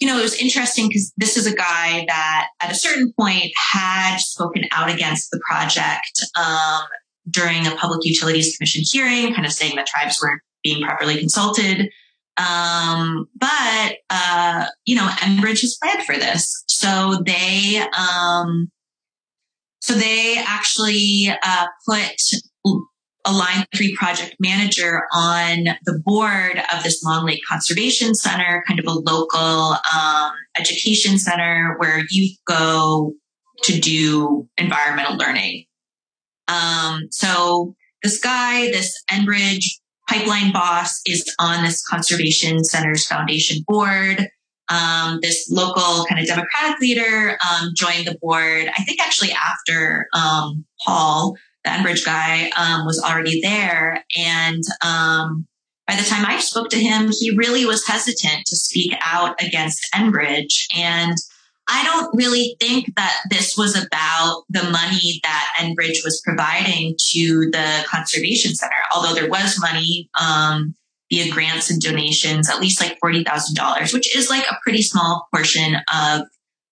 you 0.00 0.08
know, 0.08 0.18
it 0.18 0.22
was 0.22 0.40
interesting 0.40 0.88
because 0.88 1.12
this 1.16 1.36
is 1.36 1.46
a 1.46 1.54
guy 1.54 2.04
that 2.08 2.48
at 2.60 2.70
a 2.70 2.74
certain 2.74 3.12
point 3.18 3.52
had 3.72 4.18
spoken 4.18 4.64
out 4.72 4.90
against 4.90 5.30
the 5.30 5.40
project 5.48 6.24
um, 6.36 6.82
during 7.30 7.66
a 7.66 7.74
Public 7.76 8.00
Utilities 8.04 8.56
Commission 8.56 8.82
hearing, 8.84 9.34
kind 9.34 9.46
of 9.46 9.52
saying 9.52 9.76
that 9.76 9.86
tribes 9.86 10.20
weren't 10.22 10.42
being 10.62 10.82
properly 10.82 11.18
consulted. 11.18 11.88
Um, 12.36 13.26
but, 13.36 13.96
uh, 14.10 14.66
you 14.84 14.96
know, 14.96 15.06
Enbridge 15.06 15.60
has 15.60 15.78
planned 15.80 16.04
for 16.04 16.16
this. 16.16 16.64
So 16.66 17.22
they, 17.24 17.82
um, 17.96 18.70
so 19.80 19.94
they 19.94 20.36
actually, 20.44 21.30
uh, 21.30 21.66
put 21.88 22.16
a 23.26 23.32
line 23.32 23.64
three 23.74 23.94
project 23.96 24.36
manager 24.38 25.02
on 25.14 25.64
the 25.84 25.98
board 26.04 26.60
of 26.74 26.82
this 26.82 27.02
Long 27.02 27.24
Lake 27.24 27.40
Conservation 27.48 28.14
Center, 28.14 28.62
kind 28.66 28.78
of 28.80 28.86
a 28.86 28.92
local, 28.92 29.76
um, 29.94 30.32
education 30.58 31.18
center 31.18 31.76
where 31.78 32.02
youth 32.10 32.36
go 32.46 33.14
to 33.62 33.80
do 33.80 34.48
environmental 34.58 35.16
learning. 35.16 35.64
Um, 36.48 37.08
so 37.10 37.74
this 38.02 38.20
guy, 38.20 38.70
this 38.70 39.02
Enbridge 39.10 39.64
pipeline 40.08 40.52
boss 40.52 41.00
is 41.06 41.32
on 41.40 41.64
this 41.64 41.84
conservation 41.86 42.62
center's 42.64 43.06
foundation 43.06 43.64
board. 43.66 44.28
Um, 44.68 45.18
this 45.20 45.50
local 45.50 46.06
kind 46.06 46.20
of 46.20 46.26
democratic 46.26 46.80
leader 46.80 47.38
um, 47.50 47.70
joined 47.76 48.06
the 48.06 48.16
board. 48.20 48.68
I 48.76 48.82
think 48.84 49.00
actually 49.00 49.32
after 49.32 50.08
um, 50.14 50.64
Paul, 50.84 51.36
the 51.64 51.70
Enbridge 51.70 52.04
guy, 52.04 52.50
um, 52.56 52.86
was 52.86 53.02
already 53.02 53.40
there, 53.42 54.04
and 54.16 54.62
um, 54.82 55.46
by 55.86 55.96
the 55.96 56.02
time 56.02 56.24
I 56.26 56.38
spoke 56.40 56.70
to 56.70 56.78
him, 56.78 57.10
he 57.10 57.36
really 57.36 57.66
was 57.66 57.86
hesitant 57.86 58.46
to 58.46 58.56
speak 58.56 58.94
out 59.02 59.42
against 59.42 59.86
Enbridge, 59.94 60.66
and 60.74 61.14
I 61.68 61.82
don't 61.84 62.14
really 62.14 62.56
think 62.60 62.94
that 62.96 63.20
this 63.30 63.56
was 63.56 63.74
about 63.74 64.44
the 64.50 64.64
money 64.64 65.20
that 65.22 65.54
Enbridge 65.58 66.04
was 66.04 66.20
providing 66.24 66.94
to 67.12 67.50
the 67.50 67.84
conservation 67.86 68.54
center, 68.54 68.74
although 68.94 69.14
there 69.14 69.30
was 69.30 69.58
money 69.60 70.10
um, 70.20 70.74
via 71.10 71.32
grants 71.32 71.70
and 71.70 71.80
donations, 71.80 72.50
at 72.50 72.60
least 72.60 72.80
like 72.80 72.98
$40,000, 73.02 73.94
which 73.94 74.14
is 74.14 74.28
like 74.28 74.44
a 74.44 74.58
pretty 74.62 74.82
small 74.82 75.26
portion 75.32 75.76
of 75.92 76.22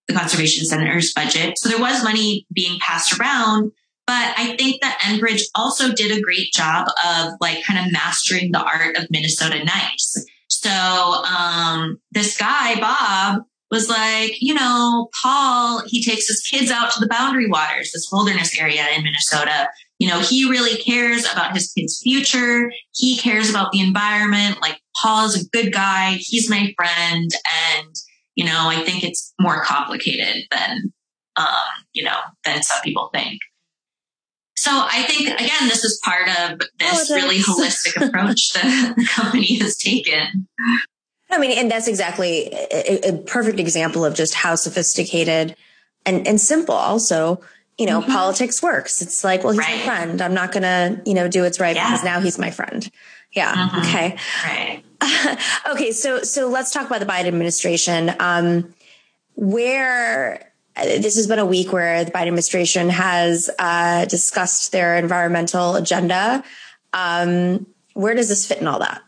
the 0.08 0.14
conservation 0.14 0.64
center's 0.66 1.12
budget. 1.14 1.58
So 1.58 1.68
there 1.68 1.80
was 1.80 2.04
money 2.04 2.46
being 2.52 2.78
passed 2.80 3.18
around. 3.18 3.72
But 4.04 4.34
I 4.36 4.56
think 4.56 4.82
that 4.82 4.98
Enbridge 5.02 5.42
also 5.54 5.92
did 5.92 6.10
a 6.10 6.20
great 6.20 6.52
job 6.52 6.88
of 7.06 7.34
like 7.40 7.64
kind 7.64 7.86
of 7.86 7.92
mastering 7.92 8.50
the 8.50 8.62
art 8.62 8.96
of 8.96 9.06
Minnesota 9.10 9.64
nice. 9.64 10.26
So, 10.48 10.70
um, 10.70 12.00
this 12.10 12.36
guy, 12.36 12.78
Bob, 12.80 13.44
was 13.72 13.88
like, 13.88 14.34
you 14.40 14.52
know, 14.52 15.08
Paul, 15.20 15.82
he 15.86 16.04
takes 16.04 16.28
his 16.28 16.42
kids 16.42 16.70
out 16.70 16.92
to 16.92 17.00
the 17.00 17.08
boundary 17.08 17.48
waters, 17.48 17.90
this 17.90 18.10
wilderness 18.12 18.56
area 18.60 18.86
in 18.94 19.02
Minnesota. 19.02 19.70
You 19.98 20.08
know, 20.08 20.20
he 20.20 20.48
really 20.48 20.76
cares 20.76 21.24
about 21.32 21.54
his 21.54 21.72
kids' 21.72 21.98
future. 22.02 22.70
He 22.94 23.16
cares 23.16 23.48
about 23.48 23.72
the 23.72 23.80
environment. 23.80 24.60
Like, 24.60 24.78
Paul 25.00 25.24
is 25.24 25.42
a 25.42 25.48
good 25.48 25.72
guy. 25.72 26.18
He's 26.20 26.50
my 26.50 26.74
friend. 26.76 27.30
And, 27.74 27.94
you 28.34 28.44
know, 28.44 28.68
I 28.68 28.82
think 28.84 29.04
it's 29.04 29.32
more 29.40 29.64
complicated 29.64 30.44
than, 30.50 30.92
um, 31.36 31.46
you 31.94 32.04
know, 32.04 32.18
than 32.44 32.62
some 32.62 32.82
people 32.82 33.08
think. 33.14 33.40
So 34.54 34.70
I 34.70 35.02
think 35.04 35.28
again, 35.28 35.68
this 35.68 35.82
is 35.82 35.98
part 36.04 36.28
of 36.28 36.60
this 36.78 37.10
oh, 37.10 37.14
really 37.14 37.38
holistic 37.38 38.06
approach 38.06 38.52
that 38.52 38.94
the 38.96 39.04
company 39.06 39.58
has 39.58 39.76
taken. 39.76 40.46
I 41.32 41.38
mean, 41.38 41.58
and 41.58 41.70
that's 41.70 41.88
exactly 41.88 42.52
a, 42.52 43.08
a, 43.08 43.12
perfect 43.18 43.58
example 43.58 44.04
of 44.04 44.14
just 44.14 44.34
how 44.34 44.54
sophisticated 44.54 45.56
and, 46.04 46.26
and 46.26 46.40
simple 46.40 46.74
also, 46.74 47.40
you 47.78 47.86
know, 47.86 48.00
mm-hmm. 48.00 48.12
politics 48.12 48.62
works. 48.62 49.00
It's 49.00 49.24
like, 49.24 49.42
well, 49.42 49.52
he's 49.52 49.60
right. 49.60 49.78
my 49.78 49.84
friend. 49.84 50.20
I'm 50.20 50.34
not 50.34 50.52
going 50.52 50.62
to, 50.62 51.00
you 51.06 51.14
know, 51.14 51.28
do 51.28 51.42
what's 51.42 51.58
right 51.58 51.74
yeah. 51.74 51.88
because 51.88 52.04
now 52.04 52.20
he's 52.20 52.38
my 52.38 52.50
friend. 52.50 52.88
Yeah. 53.32 53.54
Mm-hmm. 53.54 53.80
Okay. 53.80 54.16
Right. 54.44 55.38
okay. 55.70 55.92
So, 55.92 56.22
so 56.22 56.48
let's 56.48 56.70
talk 56.70 56.86
about 56.86 57.00
the 57.00 57.06
Biden 57.06 57.26
administration. 57.26 58.12
Um, 58.20 58.74
where 59.34 60.52
this 60.76 61.16
has 61.16 61.26
been 61.26 61.38
a 61.38 61.46
week 61.46 61.72
where 61.72 62.04
the 62.04 62.10
Biden 62.10 62.28
administration 62.28 62.88
has 62.90 63.50
uh, 63.58 64.04
discussed 64.06 64.72
their 64.72 64.96
environmental 64.96 65.76
agenda. 65.76 66.44
Um, 66.92 67.66
where 67.94 68.14
does 68.14 68.28
this 68.28 68.46
fit 68.46 68.58
in 68.58 68.66
all 68.66 68.78
that? 68.80 69.02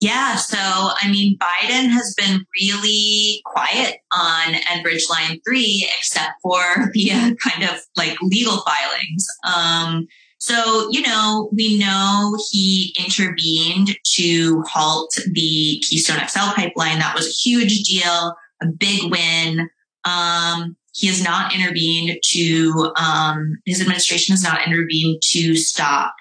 Yeah, 0.00 0.36
so 0.36 0.56
I 0.58 1.10
mean, 1.10 1.36
Biden 1.36 1.90
has 1.90 2.14
been 2.16 2.46
really 2.58 3.42
quiet 3.44 3.98
on 4.10 4.54
Enbridge 4.54 5.10
Line 5.10 5.38
3, 5.46 5.90
except 5.98 6.32
for 6.42 6.90
via 6.94 7.34
kind 7.36 7.64
of 7.64 7.80
like 7.96 8.16
legal 8.22 8.62
filings. 8.62 9.26
Um, 9.44 10.06
so, 10.38 10.88
you 10.90 11.02
know, 11.02 11.50
we 11.52 11.78
know 11.78 12.38
he 12.50 12.96
intervened 12.98 13.94
to 14.14 14.62
halt 14.62 15.14
the 15.32 15.82
Keystone 15.86 16.26
XL 16.26 16.54
pipeline. 16.56 16.98
That 16.98 17.14
was 17.14 17.26
a 17.26 17.30
huge 17.30 17.82
deal, 17.82 18.34
a 18.62 18.66
big 18.66 19.10
win. 19.10 19.68
Um, 20.04 20.78
he 20.94 21.08
has 21.08 21.22
not 21.22 21.54
intervened 21.54 22.18
to, 22.30 22.90
um, 22.96 23.58
his 23.66 23.82
administration 23.82 24.32
has 24.32 24.42
not 24.42 24.66
intervened 24.66 25.20
to 25.24 25.54
stop 25.56 26.14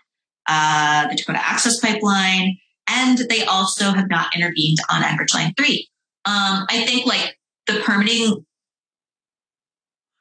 uh, 0.48 1.08
the 1.08 1.16
Dakota 1.16 1.40
Access 1.42 1.80
Pipeline. 1.80 2.58
And 2.90 3.18
they 3.30 3.44
also 3.44 3.92
have 3.92 4.10
not 4.10 4.36
intervened 4.36 4.78
on 4.90 5.04
Enbridge 5.04 5.34
Line 5.34 5.54
3. 5.58 5.88
Um, 6.26 6.66
I 6.70 6.86
think 6.86 7.06
like 7.06 7.38
the 7.68 7.80
permitting, 7.82 8.46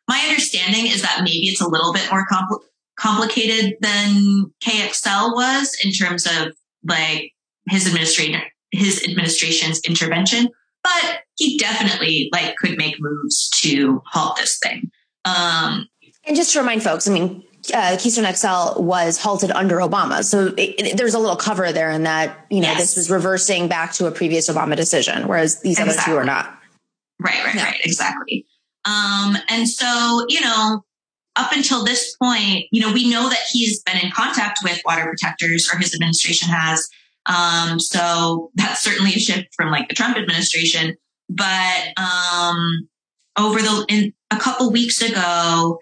my 0.09 0.18
understanding 0.28 0.87
is 0.87 1.02
that 1.02 1.20
maybe 1.22 1.48
it's 1.48 1.61
a 1.61 1.68
little 1.68 1.92
bit 1.92 2.09
more 2.11 2.26
compl- 2.31 2.61
complicated 2.98 3.76
than 3.81 4.52
KXL 4.62 5.35
was 5.35 5.76
in 5.83 5.92
terms 5.92 6.26
of 6.26 6.54
like 6.85 7.33
his 7.68 7.87
administration, 7.87 8.40
his 8.70 9.04
administration's 9.04 9.81
intervention 9.81 10.48
but 10.83 11.20
he 11.37 11.59
definitely 11.59 12.28
like 12.33 12.57
could 12.57 12.76
make 12.76 12.96
moves 12.98 13.48
to 13.61 14.02
halt 14.07 14.37
this 14.37 14.59
thing. 14.59 14.90
Um, 15.24 15.88
and 16.24 16.37
just 16.37 16.52
to 16.52 16.61
remind 16.61 16.83
folks, 16.83 17.09
I 17.09 17.12
mean, 17.12 17.42
uh, 17.72 17.96
Keystone 17.98 18.33
XL 18.33 18.83
was 18.83 19.18
halted 19.18 19.50
under 19.50 19.76
Obama. 19.76 20.24
So 20.24 20.46
it, 20.46 20.74
it, 20.78 20.96
there's 20.96 21.14
a 21.14 21.18
little 21.18 21.37
cover 21.37 21.72
there 21.72 21.90
in 21.90 22.04
that, 22.04 22.46
you 22.50 22.61
know, 22.61 22.68
yes. 22.68 22.81
this 22.81 22.96
was 22.96 23.11
reversing 23.11 23.68
back 23.68 23.92
to 23.94 24.07
a 24.07 24.11
previous 24.11 24.48
Obama 24.48 24.76
decision, 24.76 25.28
whereas 25.28 25.61
these 25.61 25.78
exactly. 25.78 25.94
other 25.94 26.04
two 26.04 26.16
are 26.16 26.24
not. 26.24 26.59
Right, 27.20 27.44
right, 27.44 27.54
yeah. 27.54 27.64
right. 27.64 27.81
Exactly. 27.85 28.46
Um, 28.85 29.37
and 29.48 29.68
so, 29.68 30.24
you 30.28 30.40
know, 30.40 30.85
up 31.37 31.52
until 31.52 31.85
this 31.85 32.16
point, 32.16 32.66
you 32.72 32.81
know, 32.81 32.92
we 32.92 33.09
know 33.09 33.28
that 33.28 33.40
he's 33.52 33.83
been 33.83 33.98
in 34.02 34.11
contact 34.11 34.61
with 34.62 34.81
water 34.85 35.04
protectors 35.04 35.70
or 35.72 35.78
his 35.78 35.94
administration 35.94 36.48
has 36.48 36.88
um, 37.28 37.78
so 37.78 38.50
that's 38.54 38.83
certainly 38.83 39.12
a 39.14 39.18
shift 39.18 39.54
from 39.54 39.70
like 39.70 39.88
the 39.88 39.94
Trump 39.94 40.16
administration. 40.16 40.96
But 41.28 41.92
um, 41.98 42.88
over 43.38 43.61
the 43.61 43.85
in, 43.88 44.14
a 44.31 44.38
couple 44.38 44.72
weeks 44.72 45.02
ago, 45.02 45.78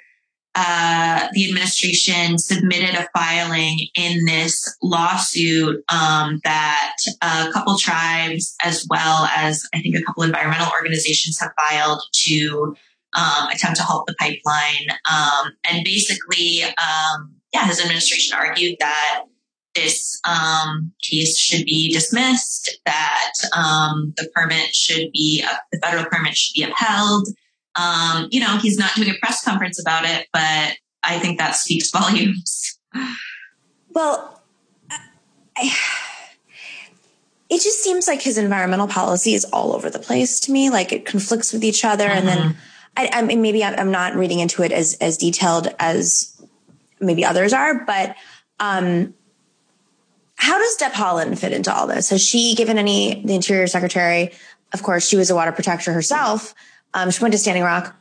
uh, 0.58 1.28
the 1.34 1.48
administration 1.48 2.38
submitted 2.38 2.94
a 2.94 3.06
filing 3.14 3.78
in 3.94 4.24
this 4.24 4.76
lawsuit 4.82 5.84
um, 5.90 6.40
that 6.44 6.96
a 7.20 7.52
couple 7.52 7.76
tribes, 7.76 8.56
as 8.64 8.86
well 8.88 9.28
as 9.36 9.62
I 9.74 9.80
think 9.82 9.96
a 9.96 10.02
couple 10.02 10.22
environmental 10.22 10.72
organizations, 10.72 11.38
have 11.40 11.52
filed 11.58 12.00
to 12.24 12.74
um, 13.14 13.48
attempt 13.48 13.76
to 13.76 13.82
halt 13.82 14.06
the 14.06 14.14
pipeline. 14.18 14.88
Um, 15.10 15.52
and 15.70 15.84
basically, 15.84 16.62
um, 16.62 17.34
yeah, 17.52 17.66
his 17.66 17.80
administration 17.80 18.36
argued 18.36 18.76
that 18.80 19.24
this 19.74 20.18
um, 20.26 20.92
case 21.02 21.38
should 21.38 21.66
be 21.66 21.92
dismissed, 21.92 22.80
that 22.86 23.32
um, 23.54 24.14
the 24.16 24.26
permit 24.34 24.74
should 24.74 25.12
be, 25.12 25.44
uh, 25.46 25.54
the 25.70 25.78
federal 25.80 26.06
permit 26.06 26.34
should 26.34 26.54
be 26.54 26.62
upheld. 26.62 27.28
Um, 27.78 28.28
you 28.30 28.40
know, 28.40 28.58
he's 28.58 28.78
not 28.78 28.94
doing 28.94 29.10
a 29.10 29.14
press 29.20 29.44
conference 29.44 29.80
about 29.80 30.04
it, 30.04 30.26
but 30.32 30.76
I 31.02 31.18
think 31.18 31.38
that 31.38 31.56
speaks 31.56 31.90
volumes. 31.96 32.78
Well, 33.90 34.42
I, 35.56 35.74
it 37.48 37.62
just 37.62 37.82
seems 37.82 38.08
like 38.08 38.22
his 38.22 38.38
environmental 38.38 38.88
policy 38.88 39.34
is 39.34 39.44
all 39.46 39.74
over 39.74 39.90
the 39.90 39.98
place 39.98 40.40
to 40.40 40.52
me. 40.52 40.70
Like 40.70 40.92
it 40.92 41.06
conflicts 41.06 41.52
with 41.52 41.64
each 41.64 41.84
other. 41.84 42.06
Mm-hmm. 42.06 42.18
And 42.18 42.28
then 42.28 42.38
mm-hmm. 42.38 42.58
I, 42.96 43.10
I 43.12 43.22
mean, 43.22 43.42
maybe 43.42 43.62
I'm 43.62 43.90
not 43.90 44.14
reading 44.14 44.40
into 44.40 44.62
it 44.62 44.72
as, 44.72 44.94
as 45.00 45.16
detailed 45.16 45.74
as 45.78 46.32
maybe 47.00 47.24
others 47.24 47.52
are, 47.52 47.84
but, 47.84 48.16
um, 48.58 49.14
how 50.38 50.58
does 50.58 50.76
Deb 50.76 50.92
Haaland 50.92 51.38
fit 51.38 51.52
into 51.52 51.74
all 51.74 51.86
this? 51.86 52.10
Has 52.10 52.22
she 52.22 52.54
given 52.54 52.78
any, 52.78 53.22
the 53.24 53.34
Interior 53.34 53.66
Secretary, 53.66 54.32
of 54.72 54.82
course, 54.82 55.06
she 55.06 55.16
was 55.16 55.30
a 55.30 55.34
water 55.34 55.52
protector 55.52 55.92
herself. 55.92 56.54
Um, 56.96 57.10
she 57.10 57.22
went 57.22 57.32
to 57.32 57.38
Standing 57.38 57.62
Rock. 57.62 57.94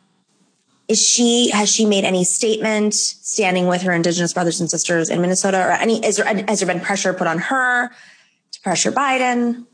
Is 0.88 1.05
she, 1.05 1.49
has 1.49 1.69
she 1.69 1.86
made 1.86 2.05
any 2.05 2.23
statement 2.23 2.93
standing 2.93 3.67
with 3.67 3.81
her 3.81 3.91
Indigenous 3.91 4.31
brothers 4.34 4.62
and 4.62 4.69
sisters 4.69 5.10
in 5.10 5.19
Minnesota 5.19 5.60
or 5.60 5.71
any, 5.71 6.03
is 6.03 6.15
there, 6.15 6.25
has 6.47 6.62
there 6.62 6.67
been 6.67 6.79
pressure 6.79 7.13
put 7.13 7.27
on 7.27 7.39
her 7.39 7.89
to 7.89 8.62
pressure 8.62 8.91
Biden? 8.93 9.65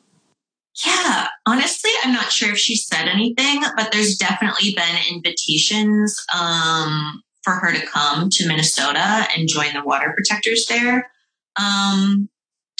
Yeah, 0.84 1.28
honestly, 1.46 1.92
I'm 2.04 2.14
not 2.14 2.32
sure 2.32 2.54
if 2.54 2.58
she 2.58 2.76
said 2.76 3.08
anything, 3.08 3.62
but 3.76 3.92
there's 3.92 4.16
definitely 4.16 4.74
been 4.74 5.14
invitations 5.14 6.26
um, 6.36 7.22
for 7.44 7.54
her 7.54 7.74
to 7.74 7.86
come 7.86 8.30
to 8.32 8.48
Minnesota 8.48 9.28
and 9.38 9.48
join 9.48 9.74
the 9.74 9.84
water 9.84 10.16
protectors 10.16 10.66
there. 10.68 11.12
Um, 11.58 12.28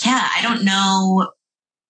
yeah, 0.04 0.28
I 0.36 0.42
don't 0.42 0.64
know 0.64 1.34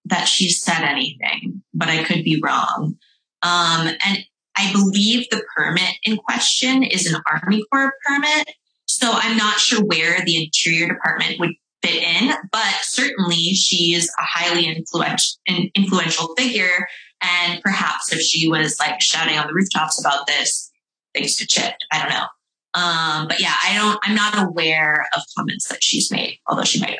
that 0.06 0.28
she 0.28 0.50
said 0.50 0.84
anything, 0.84 1.62
but 1.74 1.88
I 1.88 2.04
could 2.04 2.24
be 2.26 2.42
wrong. 2.44 2.98
Um, 3.44 3.88
and 4.06 4.26
I 4.62 4.72
believe 4.72 5.28
the 5.30 5.44
permit 5.56 5.96
in 6.04 6.18
question 6.18 6.84
is 6.84 7.12
an 7.12 7.22
Army 7.32 7.64
Corps 7.72 7.94
permit. 8.06 8.50
So 8.86 9.10
I'm 9.12 9.38
not 9.38 9.60
sure 9.60 9.84
where 9.84 10.24
the 10.24 10.44
Interior 10.44 10.88
Department 10.88 11.40
would 11.40 11.52
fit 11.82 12.04
in, 12.04 12.34
but 12.52 12.76
certainly 12.84 13.54
she's 13.54 14.08
a 14.08 14.22
highly 14.22 14.68
influential, 14.68 16.36
figure. 16.38 16.88
And 17.22 17.62
perhaps 17.64 18.14
if 18.14 18.22
she 18.22 18.48
was 18.48 18.80
like 18.80 19.02
shouting 19.02 19.38
on 19.38 19.48
the 19.48 19.54
rooftops 19.54 20.00
about 20.00 20.28
this, 20.28 20.72
things 21.16 21.38
could 21.38 21.50
shift. 21.50 21.86
I 21.92 22.00
don't 22.00 22.10
know. 22.10 22.28
Um, 22.74 23.28
but 23.28 23.40
yeah, 23.40 23.54
I 23.64 23.76
don't, 23.76 24.00
I'm 24.04 24.16
not 24.16 24.48
aware 24.48 25.08
of 25.16 25.24
comments 25.36 25.68
that 25.70 25.84
she's 25.84 26.12
made, 26.12 26.40
although 26.48 26.64
she 26.64 26.80
might 26.80 26.92
have. 26.92 27.00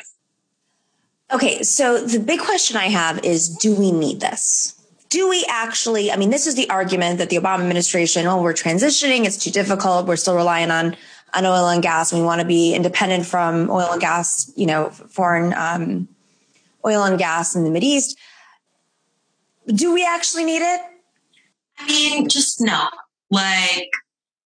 Okay, 1.32 1.62
so 1.62 2.04
the 2.04 2.18
big 2.18 2.40
question 2.40 2.76
I 2.76 2.88
have 2.88 3.24
is 3.24 3.48
do 3.48 3.74
we 3.74 3.92
need 3.92 4.20
this? 4.20 4.81
Do 5.12 5.28
we 5.28 5.44
actually? 5.50 6.10
I 6.10 6.16
mean, 6.16 6.30
this 6.30 6.46
is 6.46 6.54
the 6.54 6.70
argument 6.70 7.18
that 7.18 7.28
the 7.28 7.36
Obama 7.36 7.60
administration, 7.60 8.26
oh, 8.26 8.40
we're 8.40 8.54
transitioning, 8.54 9.26
it's 9.26 9.36
too 9.36 9.50
difficult, 9.50 10.06
we're 10.06 10.16
still 10.16 10.34
relying 10.34 10.70
on 10.70 10.96
on 11.34 11.44
oil 11.44 11.68
and 11.68 11.82
gas, 11.82 12.14
we 12.14 12.22
want 12.22 12.40
to 12.40 12.46
be 12.46 12.74
independent 12.74 13.26
from 13.26 13.70
oil 13.70 13.92
and 13.92 14.00
gas, 14.00 14.50
you 14.56 14.64
know, 14.64 14.88
foreign 14.88 15.52
um, 15.52 16.08
oil 16.86 17.04
and 17.04 17.18
gas 17.18 17.54
in 17.54 17.64
the 17.64 17.70
Mid 17.70 17.84
East. 17.84 18.18
Do 19.66 19.92
we 19.92 20.02
actually 20.06 20.44
need 20.44 20.62
it? 20.62 20.80
I 21.78 21.86
mean, 21.86 22.28
just 22.30 22.60
no. 22.60 22.88
Like, 23.30 23.90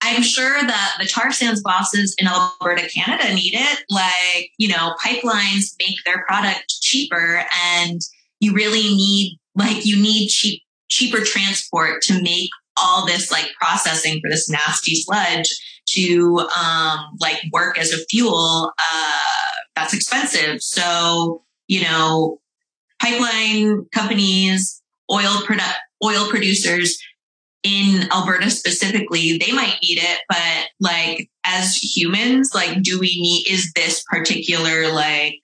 I'm 0.01 0.23
sure 0.23 0.61
that 0.61 0.97
the 0.99 1.05
tar 1.05 1.31
sands 1.31 1.61
bosses 1.61 2.15
in 2.17 2.27
Alberta, 2.27 2.89
Canada 2.89 3.33
need 3.35 3.53
it. 3.53 3.83
Like, 3.89 4.51
you 4.57 4.69
know, 4.69 4.95
pipelines 5.03 5.75
make 5.79 5.97
their 6.05 6.23
product 6.25 6.81
cheaper 6.81 7.43
and 7.77 8.01
you 8.39 8.53
really 8.53 8.81
need, 8.81 9.39
like, 9.55 9.85
you 9.85 10.01
need 10.01 10.29
cheap, 10.29 10.61
cheaper 10.89 11.21
transport 11.21 12.01
to 12.03 12.21
make 12.21 12.49
all 12.77 13.05
this 13.05 13.31
like 13.31 13.51
processing 13.59 14.19
for 14.21 14.29
this 14.29 14.49
nasty 14.49 14.95
sludge 14.95 15.49
to, 15.89 16.39
um, 16.57 16.99
like 17.19 17.37
work 17.51 17.77
as 17.77 17.91
a 17.91 18.05
fuel. 18.09 18.71
Uh, 18.77 19.51
that's 19.75 19.93
expensive. 19.93 20.61
So, 20.61 21.43
you 21.67 21.83
know, 21.83 22.39
pipeline 23.01 23.85
companies 23.93 24.81
oil 25.11 25.41
product, 25.45 25.79
oil 26.03 26.27
producers 26.29 26.99
in 27.63 28.07
Alberta 28.11 28.49
specifically, 28.49 29.37
they 29.37 29.51
might 29.51 29.77
need 29.81 29.97
it, 29.97 30.19
but 30.29 30.67
like 30.79 31.29
as 31.43 31.75
humans, 31.75 32.51
like, 32.53 32.83
do 32.83 32.99
we 32.99 33.19
need, 33.19 33.47
is 33.49 33.71
this 33.75 34.03
particular 34.03 34.91
like 34.93 35.39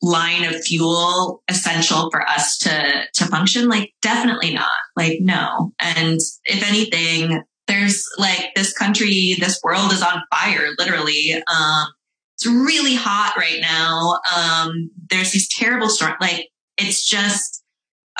line 0.00 0.44
of 0.44 0.62
fuel 0.62 1.42
essential 1.48 2.10
for 2.10 2.26
us 2.28 2.58
to, 2.58 3.04
to 3.14 3.24
function? 3.26 3.68
Like, 3.68 3.92
definitely 4.02 4.54
not. 4.54 4.70
Like, 4.96 5.18
no. 5.20 5.72
And 5.80 6.20
if 6.44 6.66
anything, 6.68 7.42
there's 7.66 8.04
like 8.18 8.50
this 8.54 8.72
country, 8.72 9.36
this 9.38 9.60
world 9.62 9.92
is 9.92 10.02
on 10.02 10.22
fire, 10.32 10.68
literally. 10.78 11.34
Um, 11.34 11.86
it's 12.36 12.46
really 12.46 12.94
hot 12.94 13.34
right 13.36 13.58
now. 13.60 14.20
Um, 14.36 14.90
there's 15.10 15.32
these 15.32 15.48
terrible 15.48 15.88
storms. 15.88 16.16
Like, 16.20 16.48
it's 16.76 17.04
just 17.04 17.62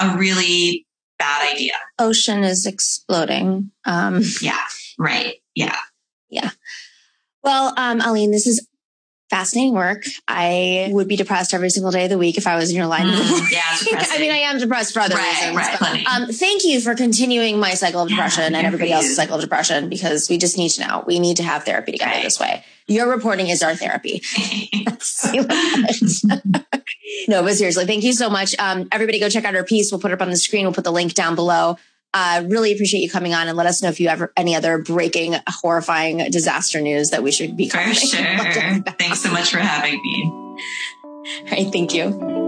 a 0.00 0.16
really 0.16 0.86
bad 1.18 1.52
idea. 1.54 1.72
Ocean 1.98 2.44
is 2.44 2.66
exploding. 2.66 3.70
Um, 3.84 4.22
yeah, 4.42 4.64
right. 4.98 5.36
Yeah. 5.54 5.76
Yeah. 6.28 6.50
Well, 7.42 7.72
um, 7.76 8.00
Alleen, 8.00 8.30
this 8.30 8.46
is 8.46 8.66
fascinating 9.30 9.74
work. 9.74 10.04
I 10.26 10.88
would 10.92 11.08
be 11.08 11.16
depressed 11.16 11.54
every 11.54 11.70
single 11.70 11.90
day 11.90 12.04
of 12.04 12.10
the 12.10 12.18
week 12.18 12.38
if 12.38 12.46
I 12.46 12.56
was 12.56 12.70
in 12.70 12.76
your 12.76 12.86
line. 12.86 13.06
Mm, 13.06 13.52
yeah, 13.52 13.60
I 14.10 14.18
mean, 14.18 14.30
I 14.30 14.38
am 14.38 14.58
depressed 14.58 14.94
for 14.94 15.00
other 15.00 15.16
right, 15.16 15.34
reasons. 15.34 15.56
Right, 15.56 15.76
but, 15.78 16.06
um, 16.06 16.28
thank 16.28 16.64
you 16.64 16.80
for 16.80 16.94
continuing 16.94 17.58
my 17.58 17.74
cycle 17.74 18.02
of 18.02 18.08
depression 18.08 18.52
yeah, 18.52 18.58
and 18.58 18.66
everybody 18.66 18.92
else's 18.92 19.16
cycle 19.16 19.36
of 19.36 19.40
depression 19.40 19.88
because 19.88 20.30
we 20.30 20.38
just 20.38 20.56
need 20.56 20.70
to 20.70 20.86
know. 20.86 21.04
We 21.06 21.18
need 21.18 21.38
to 21.38 21.42
have 21.42 21.64
therapy 21.64 21.92
together 21.92 22.12
right. 22.12 22.22
this 22.22 22.40
way. 22.40 22.64
Your 22.86 23.10
reporting 23.10 23.48
is 23.48 23.62
our 23.62 23.76
therapy. 23.76 24.22
no, 27.28 27.42
but 27.42 27.54
seriously, 27.54 27.84
thank 27.84 28.02
you 28.02 28.14
so 28.14 28.30
much. 28.30 28.58
Um, 28.58 28.88
everybody 28.90 29.20
go 29.20 29.28
check 29.28 29.44
out 29.44 29.54
our 29.54 29.64
piece. 29.64 29.92
We'll 29.92 30.00
put 30.00 30.10
it 30.10 30.14
up 30.14 30.22
on 30.22 30.30
the 30.30 30.36
screen. 30.36 30.64
We'll 30.64 30.72
put 30.72 30.84
the 30.84 30.92
link 30.92 31.12
down 31.12 31.34
below. 31.34 31.76
Uh, 32.14 32.44
really 32.46 32.72
appreciate 32.72 33.00
you 33.00 33.10
coming 33.10 33.34
on 33.34 33.48
and 33.48 33.56
let 33.56 33.66
us 33.66 33.82
know 33.82 33.88
if 33.88 34.00
you 34.00 34.08
have 34.08 34.28
any 34.36 34.54
other 34.54 34.78
breaking, 34.78 35.34
horrifying 35.46 36.18
disaster 36.30 36.80
news 36.80 37.10
that 37.10 37.22
we 37.22 37.30
should 37.30 37.56
be. 37.56 37.68
For 37.68 37.78
sure. 37.94 38.82
Thanks 38.98 39.20
so 39.20 39.30
much 39.30 39.50
for 39.50 39.58
having 39.58 40.00
me. 40.02 40.24
All 40.24 41.50
right. 41.50 41.70
Thank 41.70 41.94
you. 41.94 42.47